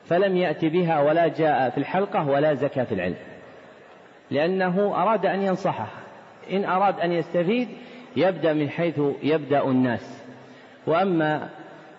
[0.05, 3.15] فلم يأت بها ولا جاء في الحلقة ولا زكى في العلم.
[4.31, 5.87] لأنه أراد أن ينصحه.
[6.51, 7.67] إن أراد أن يستفيد
[8.15, 10.23] يبدأ من حيث يبدأ الناس.
[10.87, 11.49] وأما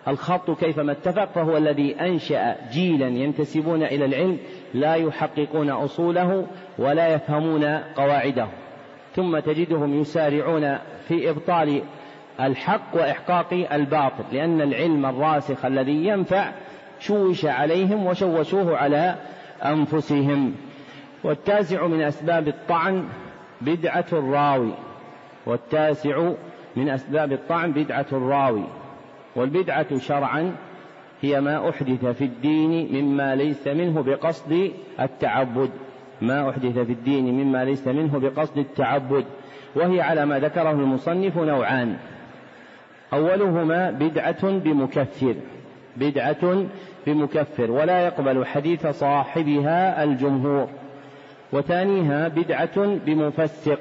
[0.07, 4.37] الخط كيفما اتفق فهو الذي أنشأ جيلا ينتسبون إلى العلم
[4.73, 8.47] لا يحققون أصوله ولا يفهمون قواعده.
[9.15, 10.77] ثم تجدهم يسارعون
[11.07, 11.81] في إبطال
[12.39, 16.51] الحق وإحقاق الباطل لأن العلم الراسخ الذي ينفع
[16.99, 19.15] شوش عليهم وشوشوه على
[19.65, 20.53] أنفسهم.
[21.23, 23.03] والتاسع من أسباب الطعن
[23.61, 24.71] بدعة الراوي.
[25.45, 26.31] والتاسع
[26.75, 28.63] من أسباب الطعن بدعة الراوي.
[29.35, 30.55] والبدعة شرعا
[31.21, 35.69] هي ما أحدث في الدين مما ليس منه بقصد التعبد.
[36.21, 39.25] ما أحدث في الدين مما ليس منه بقصد التعبد.
[39.75, 41.97] وهي على ما ذكره المصنف نوعان.
[43.15, 45.35] أولهما بدعة بمكفر
[45.97, 46.65] بدعة
[47.07, 50.67] بمكفر ولا يقبل حديث صاحبها الجمهور
[51.51, 53.79] وثانيها بدعة بمفسق.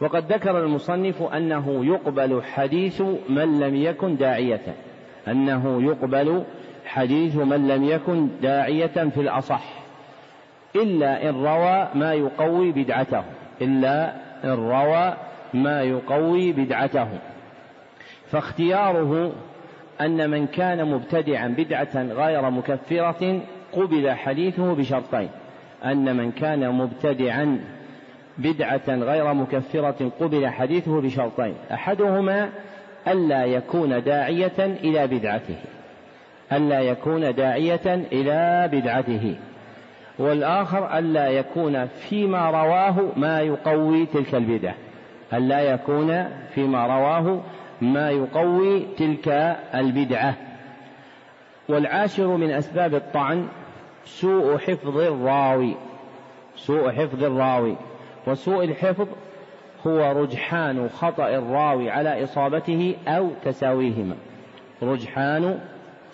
[0.00, 4.74] وقد ذكر المصنف أنه يقبل حديث من لم يكن داعية
[5.28, 6.44] أنه يقبل
[6.86, 9.64] حديث من لم يكن داعية في الأصح
[10.76, 13.22] إلا إن روى ما يقوي بدعته
[13.62, 14.12] إلا
[14.44, 15.14] إن روى
[15.54, 17.08] ما يقوي بدعته.
[18.30, 19.32] فاختياره
[20.00, 23.40] أن من كان مبتدعا بدعة غير مكفرة
[23.72, 25.28] قبل حديثه بشرطين.
[25.84, 27.60] أن من كان مبتدعا
[28.38, 31.54] بدعة غير مكفرة قبل حديثه بشرطين.
[31.72, 32.48] أحدهما
[33.08, 35.56] ألا يكون داعية إلى بدعته.
[36.52, 39.34] ألا يكون داعية إلى بدعته.
[40.18, 44.74] والآخر ألا يكون فيما رواه ما يقوي تلك البدعة.
[45.32, 47.40] ألا يكون فيما رواه
[47.80, 49.28] ما يقوي تلك
[49.74, 50.36] البدعة.
[51.68, 53.48] والعاشر من أسباب الطعن
[54.04, 55.76] سوء حفظ الراوي.
[56.56, 57.76] سوء حفظ الراوي.
[58.26, 59.08] وسوء الحفظ
[59.86, 64.16] هو رجحان خطأ الراوي على إصابته أو تساويهما.
[64.82, 65.60] رجحان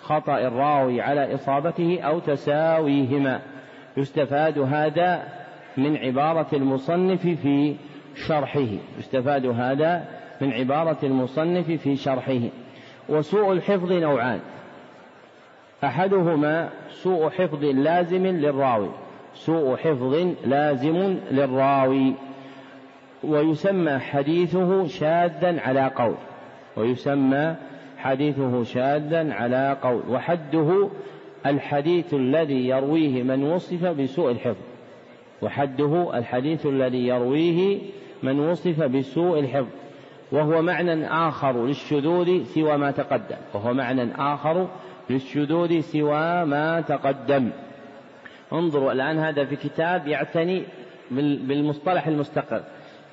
[0.01, 3.41] خطأ الراوي على إصابته أو تساويهما.
[3.97, 5.23] يستفاد هذا
[5.77, 7.75] من عبارة المصنف في
[8.15, 8.67] شرحه.
[8.99, 12.39] يستفاد هذا من عبارة المصنف في شرحه.
[13.09, 14.39] وسوء الحفظ نوعان.
[15.83, 18.89] أحدهما سوء حفظ لازم للراوي.
[19.33, 22.13] سوء حفظ لازم للراوي.
[23.23, 26.15] ويسمى حديثه شاذا على قول.
[26.77, 27.55] ويسمى
[27.97, 30.01] حديثه شاذا على قول.
[30.09, 30.89] وحده
[31.45, 34.63] الحديث الذي يرويه من وصف بسوء الحفظ.
[35.41, 37.79] وحده الحديث الذي يرويه
[38.23, 39.86] من وصف بسوء الحفظ.
[40.31, 43.35] وهو معنى آخر للشذوذ سوى ما تقدم.
[43.53, 44.67] وهو معنى آخر
[45.09, 47.49] للشذوذ سوى ما تقدم.
[48.53, 50.63] انظروا الآن هذا في كتاب يعتني
[51.11, 52.61] بالمصطلح المستقر.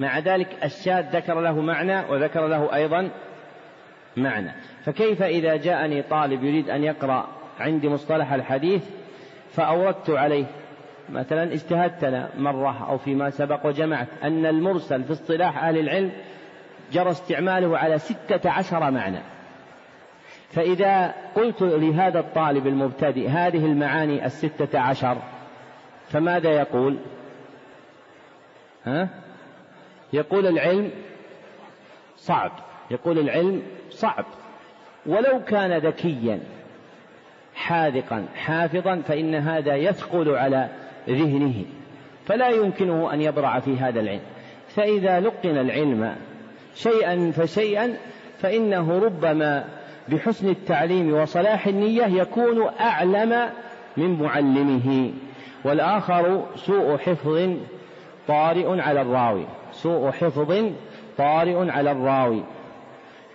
[0.01, 3.11] مع ذلك الشاذ ذكر له معنى وذكر له أيضا
[4.17, 4.53] معنى.
[4.85, 7.27] فكيف إذا جاءني طالب يريد أن يقرأ
[7.61, 8.85] عندي مصطلح الحديث
[9.51, 10.45] فأوردت عليه؟
[11.09, 16.11] مثلا اجتهدت مرة أو فيما سبق وجمعت أن المرسل في اصطلاح أهل العلم
[16.95, 19.21] جرى استعماله على ستة عشر معنى.
[20.51, 25.17] فإذا قلت لهذا الطالب المبتدئ هذه المعاني الستة عشر
[26.09, 26.99] فماذا يقول؟
[28.85, 29.09] ها؟
[30.13, 30.91] يقول العلم
[32.17, 32.53] صعب.
[32.91, 34.25] يقول العلم صعب.
[35.07, 36.41] ولو كان ذكيا
[37.55, 40.69] حاذقا حافظا فإن هذا يثقل على
[41.09, 41.65] ذهنه.
[42.27, 44.23] فلا يمكنه أن يبرع في هذا العلم.
[44.69, 46.17] فإذا لقن العلم
[46.75, 47.97] شيئا فشيئا
[48.39, 49.65] فإنه ربما
[50.09, 53.51] بحسن التعليم وصلاح النية يكون أعلم
[53.97, 55.13] من معلمه.
[55.65, 57.51] والآخر سوء حفظ
[58.29, 59.47] طارئ على الراوي.
[59.73, 60.65] سوء حفظ
[61.19, 62.43] طارئ على الراوي.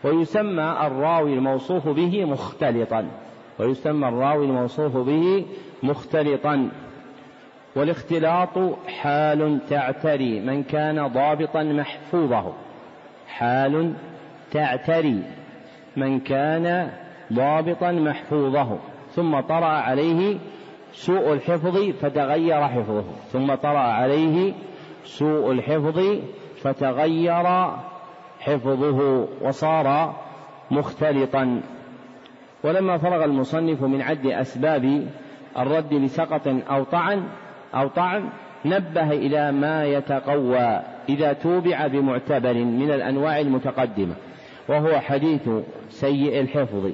[0.04, 3.08] ويسمى الراوي الموصوف به مختلطا.
[3.60, 5.46] ويسمى الراوي الموصوف به
[5.84, 6.70] مختلطا.
[7.76, 12.54] والاختلاط حال تعتري من كان ضابطا محفوظه.
[13.30, 13.94] حال
[14.52, 15.24] تعتري
[15.98, 16.92] من كان
[17.34, 18.78] ضابطا محفوظه
[19.12, 20.38] ثم طرأ عليه
[20.94, 24.54] سوء الحفظ فتغير حفظه ثم طرأ عليه
[25.04, 26.20] سوء الحفظ
[26.62, 27.72] فتغير
[28.40, 30.16] حفظه وصار
[30.72, 31.62] مختلطا.
[32.64, 35.08] ولما فرغ المصنف من عد أسباب
[35.58, 37.24] الرد لسقط أو طعن
[37.76, 38.30] أو طعن
[38.66, 44.16] نبه إلى ما يتقوى إذا توبع بمعتبر من الأنواع المتقدمة
[44.68, 45.50] وهو حديث
[45.90, 46.92] سيء الحفظ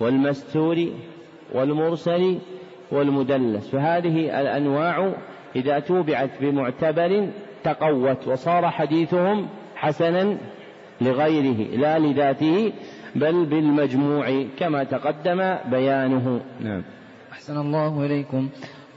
[0.00, 0.86] والمستور
[1.54, 2.38] والمرسل
[2.92, 3.68] والمدلس.
[3.68, 5.12] فهذه الأنواع
[5.56, 7.28] إذا توبعت بمعتبر
[7.64, 10.36] تقوت وصار حديثهم حسنا
[11.00, 12.72] لغيره لا لذاته
[13.14, 16.40] بل بالمجموع كما تقدم بيانه.
[16.60, 16.82] نعم.
[17.32, 18.48] أحسن الله إليكم.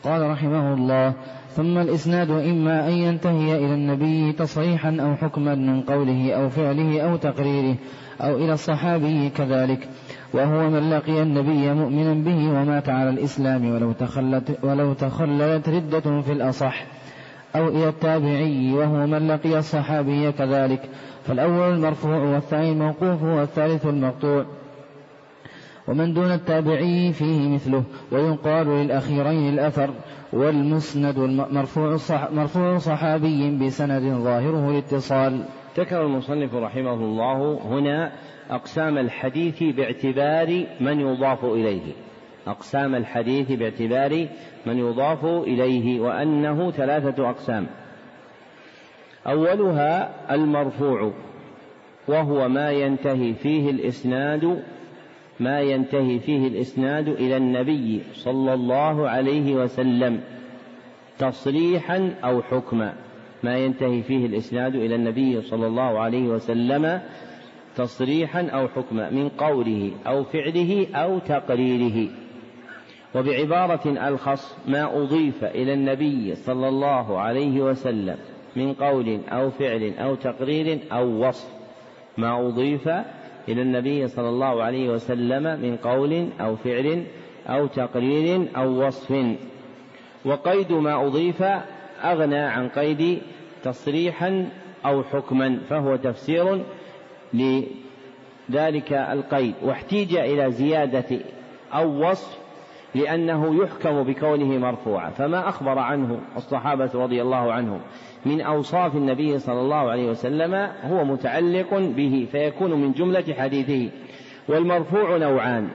[0.03, 1.13] قال رحمه الله
[1.55, 7.15] ثم الإسناد إما أن ينتهي إلى النبي تصريحا أو حكما من قوله أو فعله أو
[7.15, 7.75] تقريره
[8.21, 9.89] أو إلى الصحابي كذلك
[10.33, 16.31] وهو من لقي النبي مؤمنا به ومات على الإسلام ولو تخلت, ولو تخللت ردة في
[16.31, 16.85] الأصح
[17.55, 20.89] أو إلى التابعي وهو من لقي الصحابي كذلك
[21.25, 24.45] فالأول المرفوع والثاني الموقوف والثالث المقطوع.
[25.89, 29.89] ومن دون التابعي فيه مثله ويقال للأخيرين الأثر
[30.33, 31.19] والمسند
[31.51, 31.97] مرفوع
[32.31, 35.45] مرفوع صحابي بسند ظاهره الاتصال
[35.77, 38.11] ذكر المصنف رحمه الله هنا
[38.49, 41.93] أقسام الحديث باعتبار من يضاف إليه.
[42.47, 44.27] أقسام الحديث باعتبار
[44.65, 47.67] من يضاف إليه وأنه ثلاثة أقسام.
[49.27, 51.11] أولها المرفوع
[52.07, 54.63] وهو ما ينتهي فيه الإسناد
[55.39, 60.21] ما ينتهي فيه الإسناد إلى النبي صلى الله عليه وسلم
[61.17, 62.93] تصريحا أو حكما.
[63.43, 67.01] ما ينتهي فيه الإسناد إلى النبي صلى الله عليه وسلم
[67.75, 72.09] تصريحا أو حكما من قوله أو فعله أو تقريره.
[73.15, 78.17] وبعبارة ألخص ما أضيف إلى النبي صلى الله عليه وسلم
[78.55, 81.49] من قول أو فعل أو تقرير أو وصف.
[82.17, 82.89] ما أضيف
[83.49, 87.03] إلى النبي صلى الله عليه وسلم من قول أو فعل
[87.47, 89.15] أو تقرير أو وصف.
[90.25, 91.43] وقيد ما أضيف
[92.03, 93.21] أغنى عن قيد
[93.63, 94.49] تصريحا
[94.85, 96.63] أو حكما فهو تفسير
[97.33, 99.53] لذلك القيد.
[99.63, 101.19] واحتيج إلى زيادة
[101.73, 102.37] أو وصف
[102.95, 105.09] لأنه يحكم بكونه مرفوعا.
[105.09, 107.79] فما أخبر عنه الصحابة رضي الله عنهم؟
[108.25, 113.89] من أوصاف النبي صلى الله عليه وسلم هو متعلق به فيكون من جملة حديثه.
[114.49, 115.69] والمرفوع نوعان.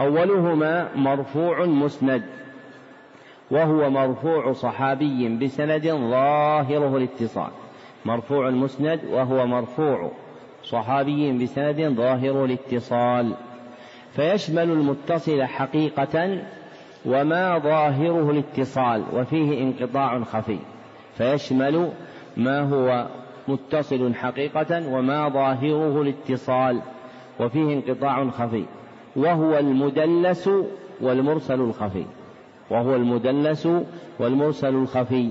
[0.00, 2.22] أولهما مرفوع مسند
[3.50, 7.50] وهو مرفوع صحابي بسند ظاهره الاتصال.
[8.04, 10.10] مرفوع مسند وهو مرفوع
[10.64, 13.34] صحابي بسند ظاهر الاتصال.
[14.12, 16.38] فيشمل المتصل حقيقة
[17.06, 20.58] وما ظاهره الاتصال وفيه انقطاع خفي.
[21.14, 21.90] فيشمل
[22.36, 23.06] ما هو
[23.48, 26.80] متصل حقيقة وما ظاهره الاتصال
[27.40, 28.64] وفيه انقطاع خفي.
[29.16, 30.50] وهو المدلس
[31.00, 32.04] والمرسل الخفي.
[32.70, 33.68] وهو المدلس
[34.18, 35.30] والمرسل الخفي.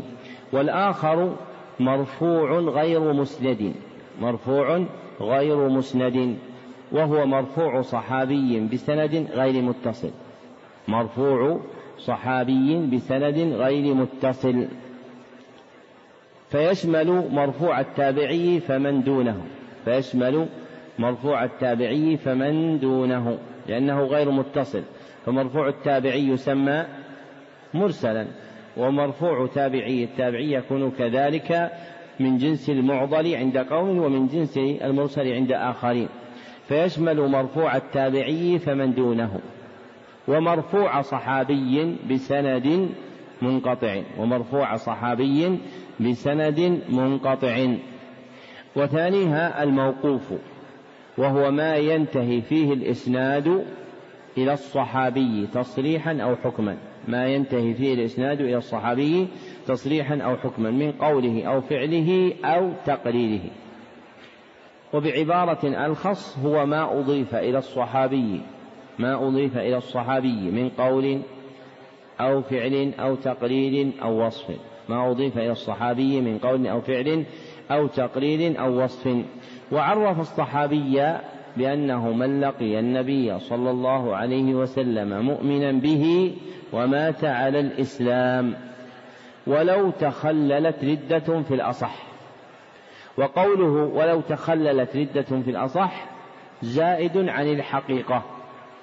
[0.54, 1.36] والآخر
[1.80, 3.74] مرفوع غير مسند.
[4.22, 4.86] مرفوع
[5.22, 6.38] غير مسند.
[6.92, 10.12] وهو مرفوع صحابي بسند غير متصل.
[10.88, 11.60] مرفوع
[12.00, 14.68] صحابي بسند غير متصل.
[16.50, 19.42] فيشمل مرفوع التابعي فمن دونه.
[19.86, 20.48] فيشمل
[21.00, 23.38] مرفوع التابعي فمن دونه
[23.68, 24.84] لأنه غير متصل.
[25.26, 26.86] فمرفوع التابعي يسمى
[27.74, 28.28] مرسلا
[28.78, 31.72] ومرفوع تابعي التابعي يكون كذلك
[32.20, 36.08] من جنس المعضل عند قوم ومن جنس المرسل عند آخرين.
[36.68, 39.40] فيشمل مرفوع التابعي فمن دونه
[40.28, 42.90] ومرفوع صحابي بسند
[43.42, 45.60] منقطع ومرفوع صحابي
[46.00, 47.68] بسند منقطع.
[48.76, 50.34] وثانيها الموقوف
[51.18, 53.66] وهو ما ينتهي فيه الإسناد
[54.38, 56.78] إلى الصحابي تصريحا أو حكما.
[57.08, 59.28] ما ينتهي فيه الإسناد إلى الصحابي
[59.68, 63.50] تصريحا أو حكما من قوله أو فعله أو تقريره.
[64.94, 68.42] وبعبارة ألخص هو ما أضيف إلى الصحابي
[69.00, 71.22] ما أضيف إلى الصحابي من قول
[72.22, 74.52] أو فعل أو تقرير أو وصف.
[74.90, 77.26] ما أضيف إلى الصحابي من قول أو فعل
[77.72, 79.16] أو تقرير أو وصف.
[79.72, 81.14] وعرف الصحابي
[81.58, 86.36] بأنه من لقي النبي صلى الله عليه وسلم مؤمنا به
[86.74, 88.56] ومات على الإسلام
[89.48, 92.10] ولو تخللت ردة في الأصح.
[93.18, 96.06] وقوله ولو تخللت ردة في الأصح
[96.62, 98.24] زائد عن الحقيقة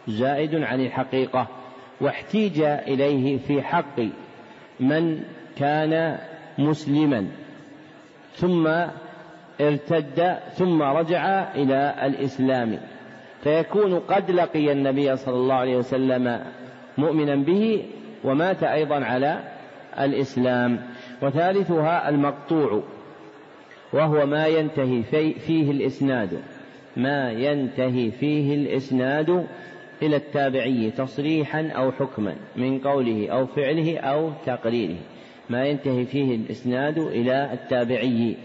[0.08, 1.46] زائد عن الحقيقة
[2.00, 4.00] واحتيج إليه في حق
[4.80, 5.22] من
[5.56, 6.18] كان
[6.58, 7.26] مسلما
[8.34, 8.66] ثم
[9.60, 12.78] ارتد ثم رجع إلى الإسلام.
[13.42, 16.40] فيكون قد لقي النبي صلى الله عليه وسلم
[16.98, 17.84] مؤمنا به
[18.24, 19.40] ومات أيضا على
[19.98, 20.78] الإسلام.
[21.22, 22.82] وثالثها المقطوع
[23.92, 25.02] وهو ما ينتهي
[25.46, 26.42] فيه الإسناد.
[26.96, 29.46] ما ينتهي فيه الإسناد
[30.02, 34.96] إلى التابعي تصريحا أو حكما من قوله أو فعله أو تقريره.
[35.50, 38.36] ما ينتهي فيه الإسناد إلى التابعي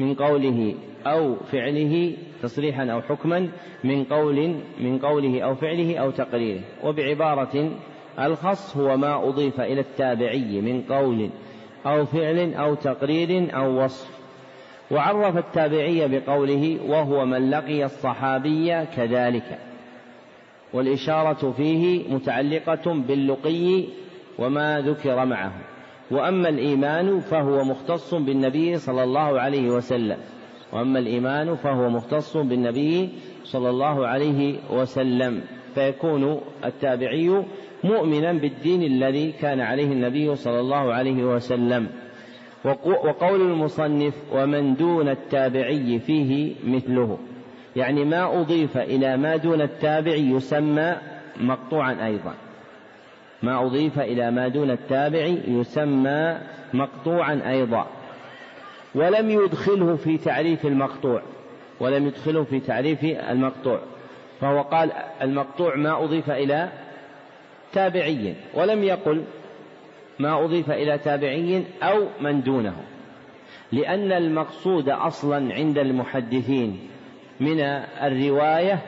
[0.00, 0.74] من قوله
[1.06, 2.12] أو فعله
[2.42, 3.48] تصريحا أو حكما
[3.84, 6.60] من قول من قوله أو فعله أو تقريره.
[6.84, 7.70] وبعبارة
[8.18, 11.30] الخص هو ما أضيف إلى التابعي من قول
[11.86, 14.18] أو فعل أو تقرير أو وصف.
[14.90, 19.58] وعرف التابعي بقوله وهو من لقي الصحابي كذلك.
[20.72, 23.84] والإشارة فيه متعلقة باللقي
[24.38, 25.52] وما ذكر معه.
[26.10, 30.16] وأما الإيمان فهو مختص بالنبي صلى الله عليه وسلم.
[30.72, 33.08] وأما الإيمان فهو مختص بالنبي
[33.44, 35.40] صلى الله عليه وسلم.
[35.74, 37.42] فيكون التابعي
[37.84, 41.88] مؤمنا بالدين الذي كان عليه النبي صلى الله عليه وسلم.
[42.84, 47.18] وقول المصنف ومن دون التابعي فيه مثله.
[47.76, 50.96] يعني ما أضيف إلى ما دون التابع يسمى
[51.40, 52.34] مقطوعا أيضا.
[53.42, 56.38] ما أضيف إلى ما دون التابع يسمى
[56.74, 57.86] مقطوعا أيضا.
[58.94, 61.22] ولم يدخله في تعريف المقطوع.
[61.80, 63.80] ولم يدخله في تعريف المقطوع.
[64.40, 66.68] فهو قال المقطوع ما أضيف إلى
[67.72, 68.34] تابعي.
[68.54, 69.24] ولم يقل
[70.18, 72.76] ما أضيف إلى تابعي أو من دونه.
[73.72, 76.78] لأن المقصود أصلا عند المحدثين
[77.40, 77.60] من
[78.02, 78.82] الرواية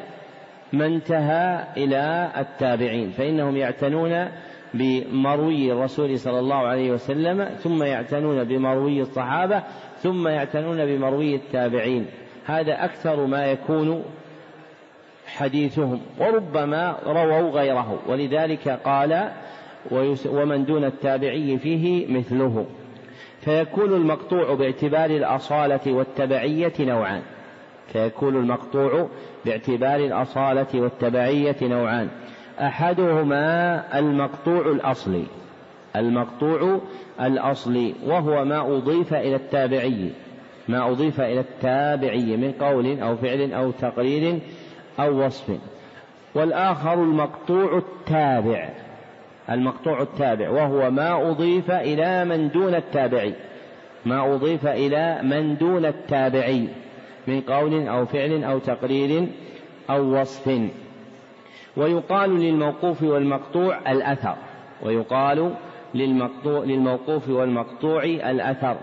[0.73, 4.29] ما انتهى إلى التابعين فإنهم يعتنون
[4.75, 9.63] بمروي الرسول صلى الله عليه وسلم ثم يعتنون بمروي الصحابة
[9.99, 12.07] ثم يعتنون بمروي التابعين.
[12.47, 14.05] هذا أكثر ما يكون
[15.27, 19.31] حديثهم وربما رووا غيره ولذلك قال
[20.27, 22.67] ومن دون التابعي فيه مثله
[23.41, 27.23] فيكون المقطوع باعتبار الأصالة والتبعية نوعان.
[27.93, 29.09] فيكون المقطوع
[29.45, 32.09] باعتبار الأصالة والتبعية نوعان.
[32.61, 35.25] أحدهما المقطوع الأصلي.
[35.97, 36.81] المقطوع
[37.21, 40.11] الأصلي وهو ما أضيف إلى التابعي.
[40.69, 44.39] ما أضيف إلى التابعي من قول أو فعل أو تقرير
[45.01, 45.51] أو وصف.
[46.35, 48.69] والآخر المقطوع التابع.
[49.51, 53.35] المقطوع التابع وهو ما أضيف إلى من دون التابعي.
[54.07, 56.69] ما أضيف إلى من دون التابعي.
[57.27, 59.27] من قول أو فعل أو تقرير
[59.91, 60.61] أو وصف.
[61.77, 64.37] ويقال للموقوف والمقطوع الأثر.
[64.83, 65.55] ويقال
[65.95, 68.77] للمقطوع للموقوف والمقطوع الأثر.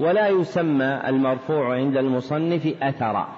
[0.00, 3.28] ولا يسمى المرفوع عند المصنف أثرا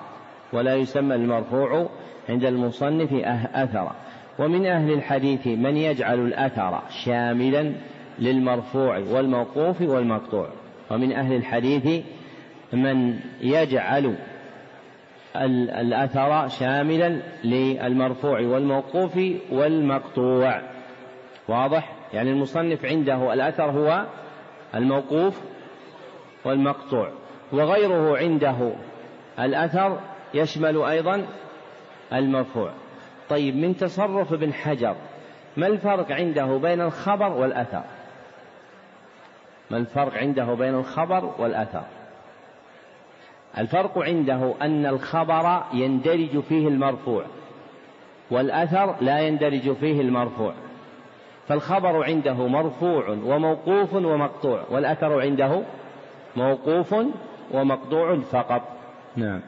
[0.53, 1.89] ولا يسمى المرفوع
[2.29, 3.93] عند المصنف أه- أثرا
[4.39, 7.73] ومن أهل الحديث من يجعل الأثر شاملا
[8.19, 10.49] للمرفوع والموقوف والمقطوع.
[10.91, 12.05] ومن أهل الحديث
[12.73, 14.17] من يجعل
[15.37, 20.63] الأثر شاملا للمرفوع والموقوف والمقطوع.
[21.49, 24.07] واضح؟ يعني المصنف عنده الأثر هو
[24.75, 25.41] الموقوف
[26.45, 27.13] والمقطوع
[27.53, 28.73] وغيره عنده
[29.39, 30.01] الأثر
[30.35, 31.27] يشمل أيضا
[32.13, 32.73] المرفوع.
[33.29, 34.97] طيب من تصرف ابن حجر
[35.57, 37.83] ما الفرق عنده بين الخبر والأثر؟
[39.71, 41.85] ما الفرق عنده بين الخبر والأثر؟
[43.59, 47.25] الفرق عنده أن الخبر يندرج فيه المرفوع
[48.31, 50.55] والأثر لا يندرج فيه المرفوع.
[51.49, 55.63] فالخبر عنده مرفوع وموقوف ومقطوع والأثر عنده
[56.37, 56.95] موقوف
[57.51, 58.63] ومقطوع فقط.
[59.17, 59.41] نعم.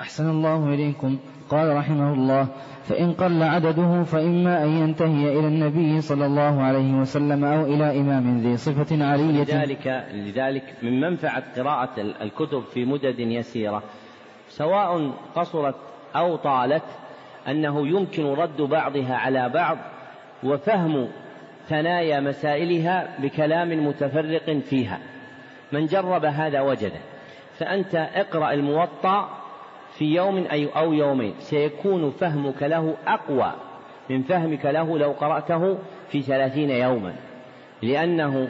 [0.00, 1.18] أحسن الله إليكم.
[1.50, 2.48] قال رحمه الله
[2.84, 8.40] فإن قل عدده فإما أن ينتهي إلى النبي صلى الله عليه وسلم أو إلى إمام
[8.40, 9.42] ذي صفة علية.
[9.42, 13.82] لذلك, لذلك من منفعة قراءة الكتب في مدد يسيرة
[14.48, 15.74] سواء قصرت
[16.16, 16.84] أو طالت
[17.48, 19.78] أنه يمكن رد بعضها على بعض
[20.44, 21.08] وفهم
[21.68, 24.98] ثنايا مسائلها بكلام متفرق فيها.
[25.72, 27.00] من جرب هذا وجده.
[27.58, 29.37] فأنت اقرأ الموطأ
[29.98, 30.46] في يوم
[30.76, 31.34] أو يومين.
[31.38, 33.52] سيكون فهمك له أقوى
[34.10, 35.78] من فهمك له لو قرأته
[36.10, 37.14] في ثلاثين يوما.
[37.82, 38.48] لأنه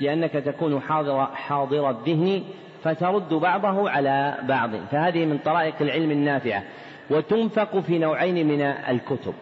[0.00, 2.42] لأنك تكون حاضر حاضر الذهن
[2.82, 4.70] فترد بعضه على بعض.
[4.90, 6.62] فهذه من طرائق العلم النافعة.
[7.10, 9.34] وتنفق في نوعين من الكتب.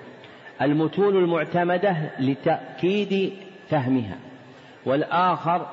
[0.63, 3.33] المتون المعتمدة لتأكيد
[3.69, 4.17] فهمها.
[4.87, 5.67] والآخر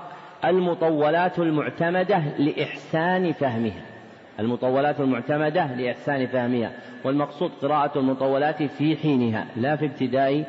[0.45, 3.94] المطولات المعتمدة لإحسان فهمها.
[4.39, 6.71] المطولات المعتمدة لإحسان فهمها
[7.03, 10.47] والمقصود قراءة المطولات في حينها لا في ابتداء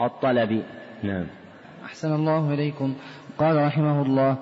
[0.00, 0.62] الطلب.
[1.02, 1.26] نعم.
[1.84, 2.94] أحسن الله إليكم.
[3.38, 4.36] قال رحمه الله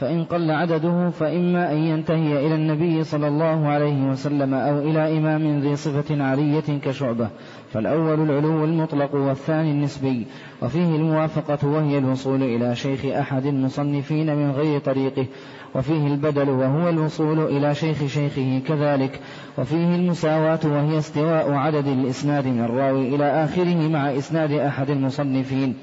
[0.00, 5.60] فإن قل عدده فإما أن ينتهي إلى النبي صلى الله عليه وسلم أو إلى إمام
[5.60, 7.28] ذي صفة علية كشعبة
[7.72, 10.26] فالأول العلو المطلق والثاني النسبي
[10.62, 15.26] وفيه الموافقة وهي الوصول إلى شيخ أحد المصنفين من غير طريقه
[15.74, 19.20] وفيه البدل وهو الوصول إلى شيخ شيخه كذلك.
[19.58, 25.76] وفيه المساواة وهي استواء عدد الإسناد من الراوي إلى آخره مع إسناد أحد المصنفين.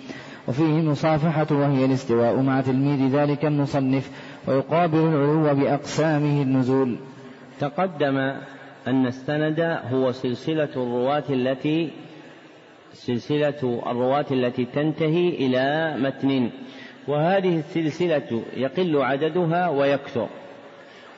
[0.48, 4.12] وفيه المصافحة وهي الاستواء مع تلميذ ذلك المصنف
[4.48, 6.96] ويقابل العلو بأقسامه النزول.
[7.60, 8.18] تقدم
[8.88, 9.60] أن السند
[9.92, 11.92] هو سلسلة الرواة التي
[12.94, 16.50] سلسلة الرواة التي تنتهي إلى متن.
[17.08, 20.28] وهذه السلسلة يقل عددها ويكثر.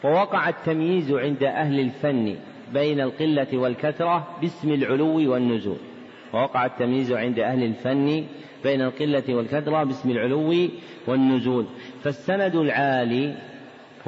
[0.04, 2.36] ووقع التمييز عند أهل الفن
[2.74, 5.78] بين القلة والكثرة باسم العلو والنزول.
[6.34, 8.26] ووقع التمييز عند أهل الفن
[8.64, 10.70] بين القلة والكثرة باسم العلو
[11.08, 11.66] والنزول.
[12.04, 13.36] فالسند العالي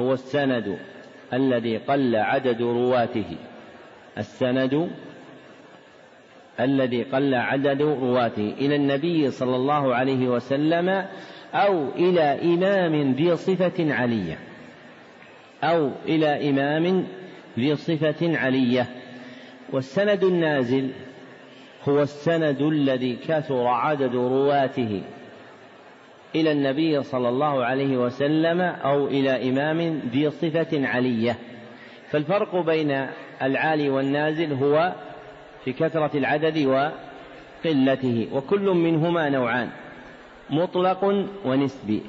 [0.00, 0.78] هو السند
[1.32, 3.36] الذي قل عدد رواته.
[4.18, 4.90] السند
[6.60, 8.54] الذي قل عدد رواته.
[8.58, 11.06] إلى النبي صلى الله عليه وسلم
[11.54, 14.38] أو إلى إمام ذي صفة علية.
[15.64, 17.06] أو إلى إمام
[17.58, 18.86] ذي صفة علية.
[19.72, 20.90] والسند النازل
[21.88, 25.02] هو السند الذي كثر عدد رواته
[26.34, 31.36] إلى النبي صلى الله عليه وسلم أو إلى إمام ذي صفة علية.
[32.10, 33.06] فالفرق بين
[33.42, 34.92] العالي والنازل هو
[35.64, 39.68] في كثرة العدد وقلته وكل منهما نوعان.
[40.50, 42.02] مطلق ونسبي.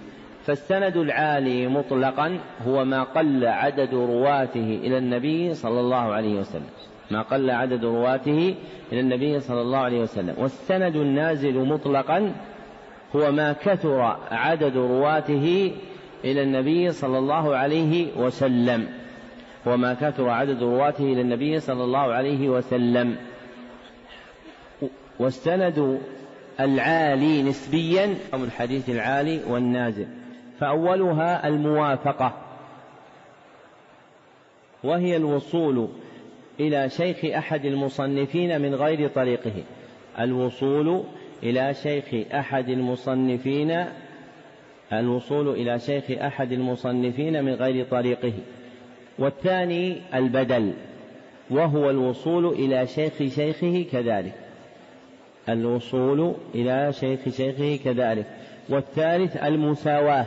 [0.45, 6.69] فالسند العالي مطلقا هو ما قل عدد رواته إلى النبي صلى الله عليه وسلم.
[7.11, 8.55] ما قل عدد رواته
[8.91, 10.35] إلى النبي صلى الله عليه وسلم.
[10.37, 12.33] والسند النازل مطلقا
[13.15, 15.71] هو ما كثر عدد رواته
[16.25, 18.87] إلى النبي صلى الله عليه وسلم.
[19.65, 23.15] وما كثر عدد رواته إلى النبي صلى الله عليه وسلم.
[25.19, 25.99] والسند
[26.60, 30.07] العالي نسبيا أو الحديث العالي والنازل
[30.60, 32.34] فأولها الموافقة.
[34.84, 35.88] وهي الوصول
[36.60, 39.64] إلى شيخ أحد المصنفين من غير طريقه.
[40.20, 41.03] الوصول
[41.43, 43.86] إلى شيخ أحد المصنفين
[44.93, 48.34] الوصول إلى شيخ أحد المصنفين من غير طريقه.
[49.20, 50.74] والثاني البدل
[51.49, 54.49] وهو الوصول إلى شيخ شيخه كذلك.
[55.54, 58.26] الوصول إلى شيخ شيخه كذلك.
[58.70, 60.26] والثالث المساواة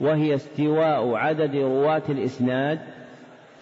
[0.00, 2.78] وهي استواء عدد رواة الإسناد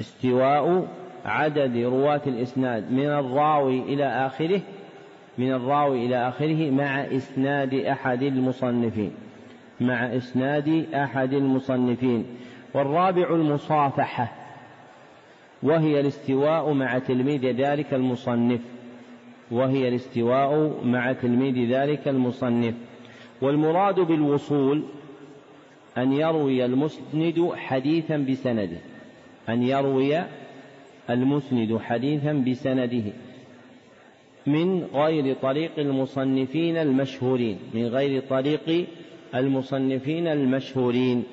[0.00, 0.88] استواء
[1.24, 4.60] عدد رواة الإسناد من الراوي إلى آخره
[5.38, 9.12] من الراوي إلى آخره مع إسناد أحد المصنفين
[9.80, 12.26] مع إسناد أحد المصنفين.
[12.74, 14.32] والرابع المصافحة
[15.62, 18.60] وهي الاستواء مع تلميذ ذلك المصنف.
[19.50, 22.74] وهي الاستواء مع تلميذ ذلك المصنف.
[23.42, 24.82] والمراد بالوصول
[25.98, 28.78] أن يروي المسند حديثا بسنده.
[29.48, 30.22] أن يروي
[31.10, 33.12] المسند حديثا بسنده.
[34.46, 37.58] من غير طريق المصنفين المشهورين.
[37.74, 38.86] من غير طريق
[39.34, 41.24] المصنفين المشهورين.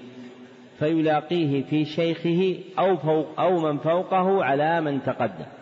[0.79, 5.58] فيلاقيه في شيخه أو فوق أو من فوقه على من تقدم.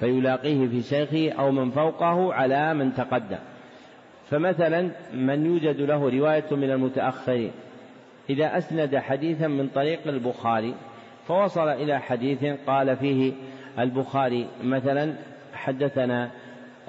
[0.00, 3.38] فيلاقيه في شيخه أو من فوقه على من تقدم.
[4.30, 7.50] فمثلا من يوجد له رواية من المتأخرين.
[8.30, 10.74] إذا أسند حديثا من طريق البخاري
[11.28, 13.32] فوصل إلى حديث قال فيه
[13.78, 15.14] البخاري مثلا
[15.54, 16.30] حدثنا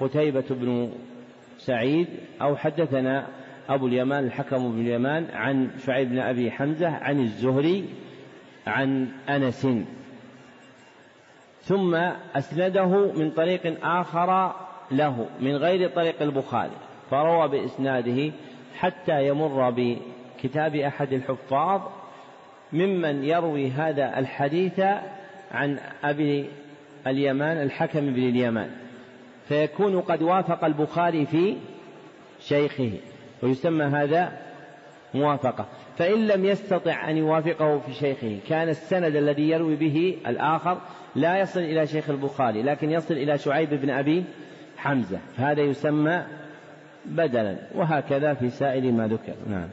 [0.00, 0.90] قتيبة بن
[1.58, 2.06] سعيد
[2.42, 3.26] أو حدثنا
[3.68, 7.84] أبو اليمان الحكم بن اليمان عن شعيب بن أبي حمزة عن الزهري
[8.66, 9.66] عن أنس.
[11.68, 11.94] ثم
[12.36, 14.54] أسنده من طريق آخر
[14.90, 16.76] له من غير طريق البخاري.
[17.10, 18.32] فروى بإسناده
[18.78, 21.80] حتى يمر بكتاب أحد الحفاظ
[22.72, 24.80] ممن يروي هذا الحديث
[25.52, 26.46] عن أبي
[27.06, 28.70] اليمان الحكم بن اليمان.
[29.48, 31.56] فيكون قد وافق البخاري في
[32.40, 32.92] شيخه
[33.42, 34.47] ويسمى هذا
[35.14, 35.66] موافقة.
[35.96, 40.78] فإن لم يستطع أن يوافقه في شيخه كان السند الذي يروي به الآخر
[41.16, 44.24] لا يصل إلى شيخ البخاري لكن يصل إلى شعيب بن أبي
[44.76, 46.22] حمزة فهذا يسمى
[47.06, 49.34] بدلا وهكذا في سائر ما ذكر.
[49.50, 49.68] نعم.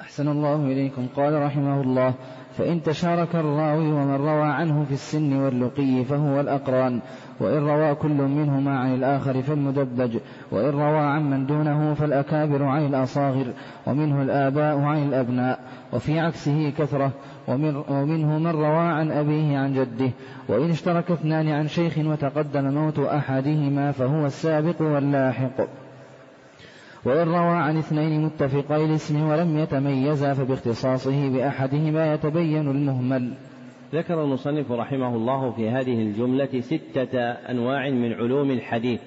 [0.00, 1.06] أحسن الله إليكم.
[1.16, 2.14] قال رحمه الله
[2.58, 7.00] فإن تشارك الراوي ومن روى عنه في السن واللقي فهو الأقران
[7.40, 10.16] وإن روى كل منهما عن الآخر فالمدبج
[10.50, 13.46] وإن روى عن من دونه فالأكابر عن الأصاغر
[13.86, 15.58] ومنه الآباء عن الأبناء
[15.92, 17.12] وفي عكسه كثرة
[17.48, 20.10] ومن ومنه من روى عن أبيه عن جده
[20.48, 25.83] وإن اشترك اثنان عن شيخ وتقدم موت أحدهما فهو السابق واللاحق.
[27.04, 33.34] وإن روى عن اثنين متفقي الاسم ولم يتميزا فباختصاصه بأحدهما يتبين المهمل.
[33.94, 39.00] ذكر المصنف رحمه الله في هذه الجملة ستة أنواع من علوم الحديث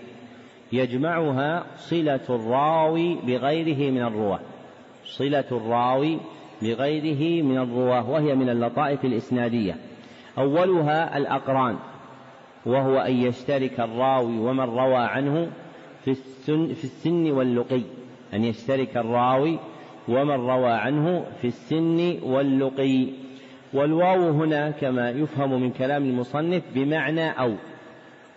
[0.71, 4.39] يجمعها صلة الراوي بغيره من الرواة.
[5.05, 6.17] صلة الراوي
[6.61, 9.75] بغيره من الرواة وهي من اللطائف الإسنادية.
[10.37, 11.75] أولها الأقران
[12.65, 15.47] وهو أن يشترك الراوي ومن روى عنه
[16.49, 17.81] السن, في السن واللقي
[18.33, 19.59] أن يشترك الراوي
[20.07, 23.07] ومن روى عنه في السن واللقي.
[23.73, 27.53] والواو هنا كما يفهم من كلام المصنف بمعنى أو.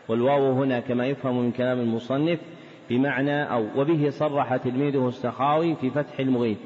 [0.09, 2.39] والواو هنا كما يفهم من كلام المصنف
[2.91, 3.67] بمعنى أو.
[3.77, 6.59] وبه صرح تلميذه السخاوي في فتح المغيث.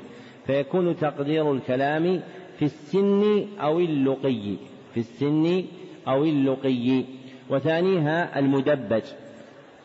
[0.46, 2.20] فيكون تقدير الكلام
[2.58, 4.56] في السن أو اللقي
[4.94, 5.64] في السن
[6.08, 7.04] أو اللقي.
[7.50, 9.02] وثانيها المدبج.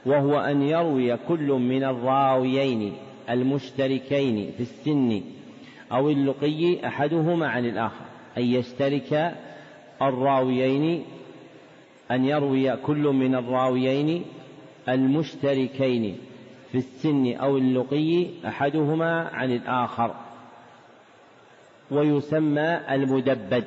[0.06, 2.94] وهو أن يروي كل من الراويين
[3.30, 5.22] المشتركين في السن
[5.92, 8.06] أو اللقي أحدهما عن الآخر
[8.38, 9.36] أن يشترك
[10.02, 11.06] الراويين
[12.12, 14.26] أن يروي كل من الراويين
[14.90, 16.18] المشتركين
[16.72, 20.16] في السن أو اللقي أحدهما عن الآخر.
[21.92, 23.64] ويسمى المدبج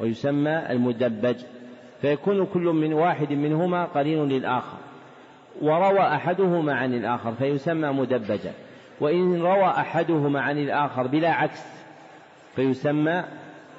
[0.00, 1.36] ويسمى المدبج
[2.00, 4.78] فيكون كل من واحد منهما قرين للآخر.
[5.62, 8.52] وروى أحدهما عن الآخر فيسمى مدبجا.
[9.00, 11.64] وإن روى أحدهما عن الآخر بلا عكس
[12.56, 13.24] فيسمى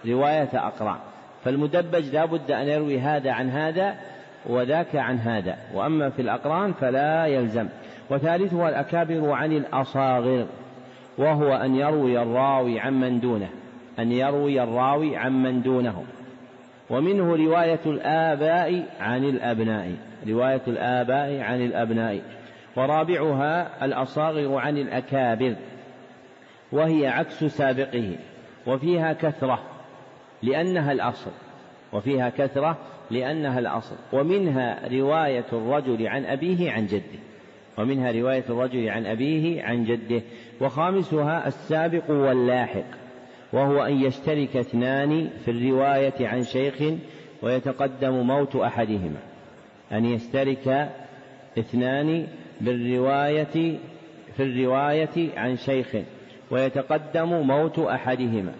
[0.07, 0.97] رواية أقران
[1.45, 3.95] فالمدبج لا بد أن يروي هذا عن هذا
[4.45, 5.57] وذاك عن هذا.
[5.73, 7.67] وأما في الأقران فلا يلزم.
[8.09, 10.45] وثالثها الأكابر عن الأصاغر
[11.17, 13.49] وهو أن يروي الراوي عمن دونه.
[13.99, 16.03] أن يروي الراوي عمن دونه
[16.89, 20.09] ومنه رواية الآباء عن الأبناء.
[20.28, 22.22] رواية الآباء عن الأبناء
[22.76, 25.55] ورابعها الأصاغر عن الأكابر
[26.72, 28.15] وهي عكس سابقه
[28.67, 29.59] وفيها كثرة
[30.43, 31.32] لأنها الأصل
[31.93, 32.78] وفيها كثرة
[33.11, 37.20] لأنها الأصل ومنها رواية الرجل عن أبيه عن جده
[37.78, 40.22] ومنها رواية الرجل عن أبيه عن جده
[40.61, 42.86] وخامسها السابق واللاحق
[43.53, 46.76] وهو أن يشترك اثنان في الرواية عن شيخ
[47.41, 49.20] ويتقدم موت أحدهما.
[49.91, 50.89] أن يشترك
[51.57, 52.27] اثنان
[52.61, 53.77] بالرواية
[54.37, 55.87] في الرواية عن شيخ
[56.51, 58.51] ويتقدم موت أحدهما.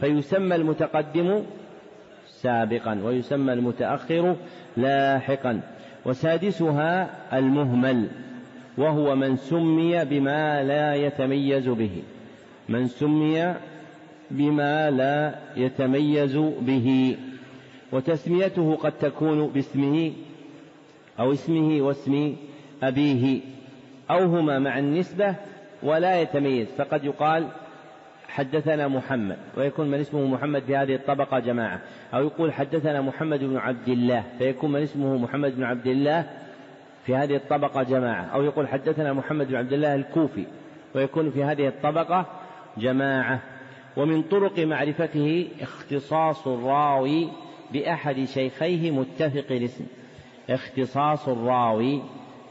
[0.00, 1.42] فيسمى المتقدم
[2.26, 4.36] سابقا ويسمى المتأخر
[4.76, 5.60] لاحقا.
[6.04, 8.08] وسادسها المهمل
[8.78, 12.02] وهو من سمي بما لا يتميز به.
[12.68, 13.54] من سمي
[14.30, 17.16] بما لا يتميز به.
[17.92, 20.12] وتسميته قد تكون باسمه
[21.18, 22.36] أو اسمه واسم
[22.82, 23.40] أبيه
[24.10, 25.34] أو هما مع النسبة
[25.82, 26.68] ولا يتميز.
[26.78, 27.48] فقد يقال
[28.28, 31.80] حدثنا محمد ويكون من اسمه محمد في هذه الطبقة جماعة.
[32.14, 36.26] أو يقول حدثنا محمد بن عبد الله فيكون من اسمه محمد بن عبد الله
[37.06, 38.24] في هذه الطبقة جماعة.
[38.24, 40.46] أو يقول حدثنا محمد بن عبد الله الكوفي
[40.94, 42.26] ويكون في هذه الطبقة
[42.78, 43.40] جماعة.
[43.96, 47.28] ومن طرق معرفته اختصاص الراوي
[47.72, 49.84] بأحد شيخيه متفق الاسم
[50.50, 52.02] اختصاص الراوي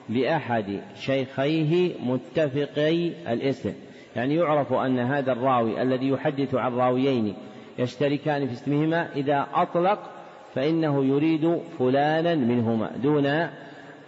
[0.09, 3.73] بأحد شيخيه متفقي الاسم.
[4.15, 7.35] يعني يعرف أن هذا الراوي الذي يحدث عن راويين
[7.79, 9.99] يشتركان في اسمهما إذا أطلق
[10.53, 13.25] فإنه يريد فلانا منهما دون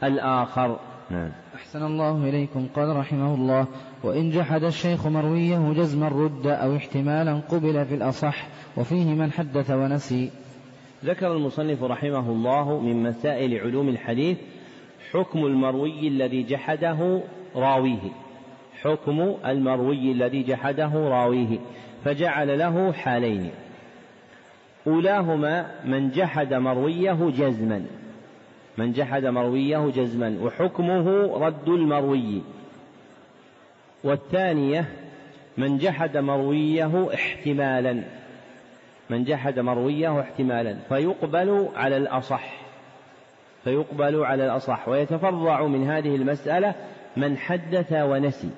[0.04, 0.80] الآخر.
[1.10, 1.32] نعم.
[1.56, 2.68] أحسن الله إليكم.
[2.76, 3.68] قال رحمه الله
[4.04, 10.32] وإن جحد الشيخ مرويه جزما رد أو احتمالا قبل في الأصح وفيه من حدث ونسي.
[11.06, 14.38] ذكر المصنف رحمه الله من مسائل علوم الحديث
[15.12, 17.22] حكم المروي الذي جحده
[17.56, 18.12] راويه.
[18.82, 21.58] حكم المروي الذي جحده راويه.
[22.06, 23.52] فجعل له حالين.
[24.88, 27.86] أولاهما من جحد مرويه جزما.
[28.78, 30.38] من جحد مرويه جزما.
[30.42, 32.42] وحكمه رد المروي.
[34.04, 34.86] والثانية
[35.58, 38.04] من جحد مرويه احتمالا.
[39.10, 42.54] من جحد مرويه احتمالا فيقبل على الأصح.
[43.64, 46.76] فيقبل على الأصح ويتفرع من هذه المسألة
[47.18, 48.50] من حدث ونسي.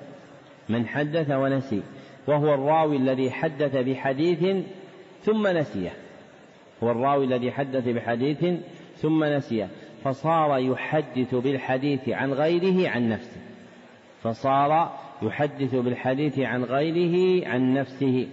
[0.68, 1.82] من حدث ونسي
[2.26, 4.64] وهو الراوي الذي حدث بحديث
[5.22, 5.92] ثم نسيه
[6.82, 8.44] هو الراوي الذي حدث بحديث
[8.96, 9.68] ثم نسيه
[10.04, 13.40] فصار يحدث بالحديث عن غيره عن نفسه.
[14.22, 14.92] فصار
[15.22, 18.28] يحدث بالحديث عن غيره عن نفسه.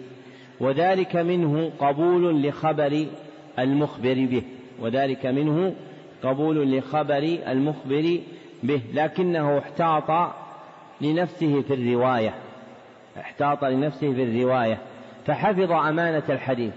[0.59, 3.05] وذلك منه قبول لخبر
[3.59, 4.43] المخبر به.
[4.79, 5.73] وذلك منه
[6.23, 8.19] قبول لخبر المخبر
[8.63, 8.81] به.
[8.93, 10.33] لكنه احتاط
[11.01, 12.33] لنفسه في الرواية.
[13.19, 14.77] احتاط لنفسه في الرواية.
[15.25, 16.73] فحفظ أمانة الحديث.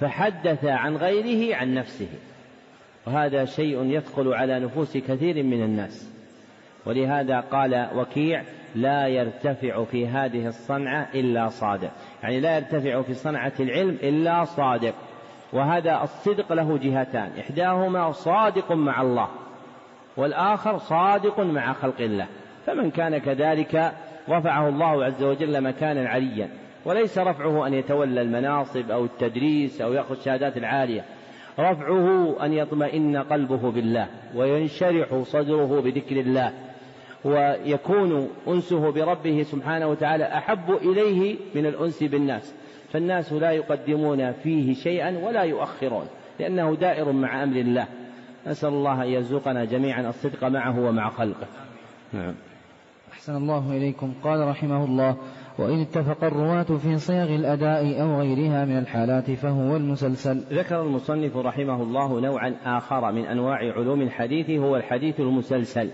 [0.00, 2.08] فحدث عن غيره عن نفسه.
[3.06, 6.10] وهذا شيء يثقل على نفوس كثير من الناس.
[6.86, 8.42] ولهذا قال وكيع
[8.74, 11.90] لا يرتفع في هذه الصنعة إلا صادق.
[12.22, 14.94] يعني لا يرتفع في صنعة العلم إلا صادق.
[15.52, 17.30] وهذا الصدق له جهتان.
[17.40, 19.28] إحداهما صادق مع الله
[20.16, 22.26] والآخر صادق مع خلق الله.
[22.66, 23.92] فمن كان كذلك
[24.28, 26.48] رفعه الله عز وجل مكانا عليا.
[26.84, 31.04] وليس رفعه أن يتولى المناصب أو التدريس أو يأخذ الشهادات العالية.
[31.58, 36.52] رفعه أن يطمئن قلبه بالله وينشرح صدره بذكر الله.
[37.24, 42.54] ويكون أنسه بربه سبحانه وتعالى أحب إليه من الأنس بالناس.
[42.92, 46.06] فالناس لا يقدمون فيه شيئا ولا يؤخرون
[46.40, 47.86] لأنه دائر مع أمر الله.
[48.46, 51.46] نسأل الله أن يرزقنا جميعا الصدق معه ومع خلقه.
[52.12, 52.34] نعم.
[53.12, 54.12] أحسن الله إليكم.
[54.24, 55.16] قال رحمه الله
[55.58, 60.44] وإن اتفق الرواة في صيغ الأداء أو غيرها من الحالات فهو المسلسل.
[60.50, 65.90] ذكر المصنف رحمه الله نوعا آخر من أنواع علوم الحديث هو الحديث المسلسل.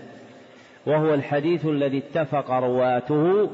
[0.85, 3.49] وهو الحديث الذي اتفق رواته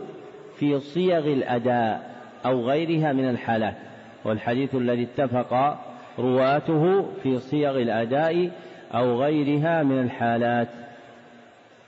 [0.56, 2.12] في صيغ الأداء
[2.46, 3.76] أو غيرها من الحالات
[4.26, 5.80] والحديث الذي اتفق
[6.20, 8.52] رواته في صيغ الأداء
[8.94, 10.68] أو غيرها من الحالات.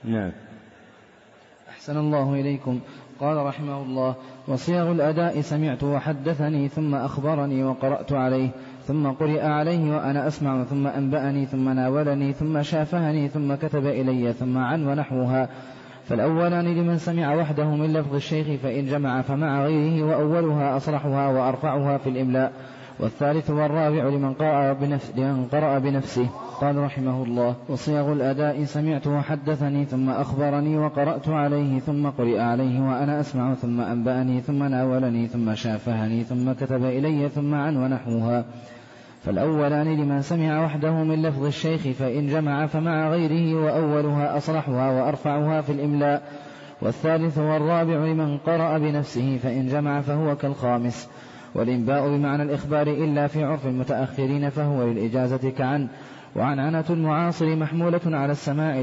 [0.04, 0.32] نعم.
[1.68, 2.80] أحسن الله إليكم.
[3.20, 4.14] قال رحمه الله
[4.48, 8.50] وصيغ الأداء سمعت وحدثني ثم أخبرني وقرأت عليه.
[8.86, 14.58] ثم قرئ عليه وأنا أسمع ثم أنبأني ثم ناولني ثم شافهني ثم كتب إلي ثم
[14.58, 15.48] عن ونحوها.
[16.08, 22.08] فالأولان لمن سمع وحده من لفظ الشيخ فإن جمع فمع غيره وأولها أصرحها وأرفعها في
[22.10, 22.52] الإملاء.
[23.00, 26.28] والثالث والرابع لمن قرأ, بنفس لمن قرأ بنفسه.
[26.60, 33.20] قال رحمه الله وصيغ الأداء سمعت وحدثني ثم أخبرني وقرأت عليه ثم قرئ عليه وأنا
[33.20, 38.44] أسمع ثم أنبأني ثم ناولني ثم شافهني ثم كتب إلي ثم عن ونحوها.
[39.24, 45.72] فالأولان لمن سمع وحده من لفظ الشيخ فإن جمع فمع غيره وأولها أصرحها وأرفعها في
[45.72, 46.22] الإملاء.
[46.82, 51.08] والثالث والرابع لمن قرأ بنفسه فإن جمع فهو كالخامس.
[51.54, 55.88] والإنباء بمعنى الإخبار إلا في عرف المتأخرين فهو للإجازة كعن.
[56.36, 58.80] وعنعنة المعاصر محمولة على السماع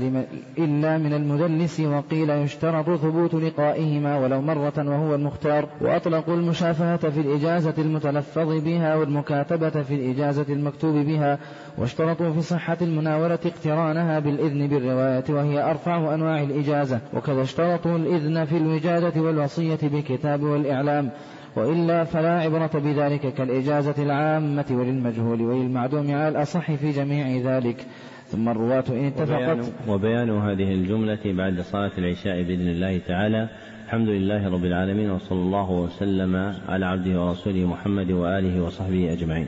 [0.58, 7.74] إلا من المدلس وقيل يشترط ثبوت لقائهما ولو مرة وهو المختار وأطلقوا المشافهة في الإجازة
[7.78, 11.40] المتلفظ بها والمكاتبة في الإجازة المكتوب بها
[11.78, 18.58] واشترطوا في صحة المناولة اقترانها بالإذن بالرواية وهي أرفع أنواع الإجازة وكذا اشترطوا الإذن في
[18.58, 21.10] الوجادة والوصية بالكتاب والإعلام.
[21.56, 27.86] وإلا فلا عبرة بذلك كالإجازة العامة وللمجهول وللمعدوم على الأصح في جميع ذلك.
[28.28, 33.50] ثم الرواة إن اتفقت وبيان, هذه الجملة بعد صلاة العشاء بإذن الله تعالى.
[33.86, 39.48] الحمد لله رب العالمين وصلى الله وسلم على عبده ورسوله محمد وآله وصحبه أجمعين.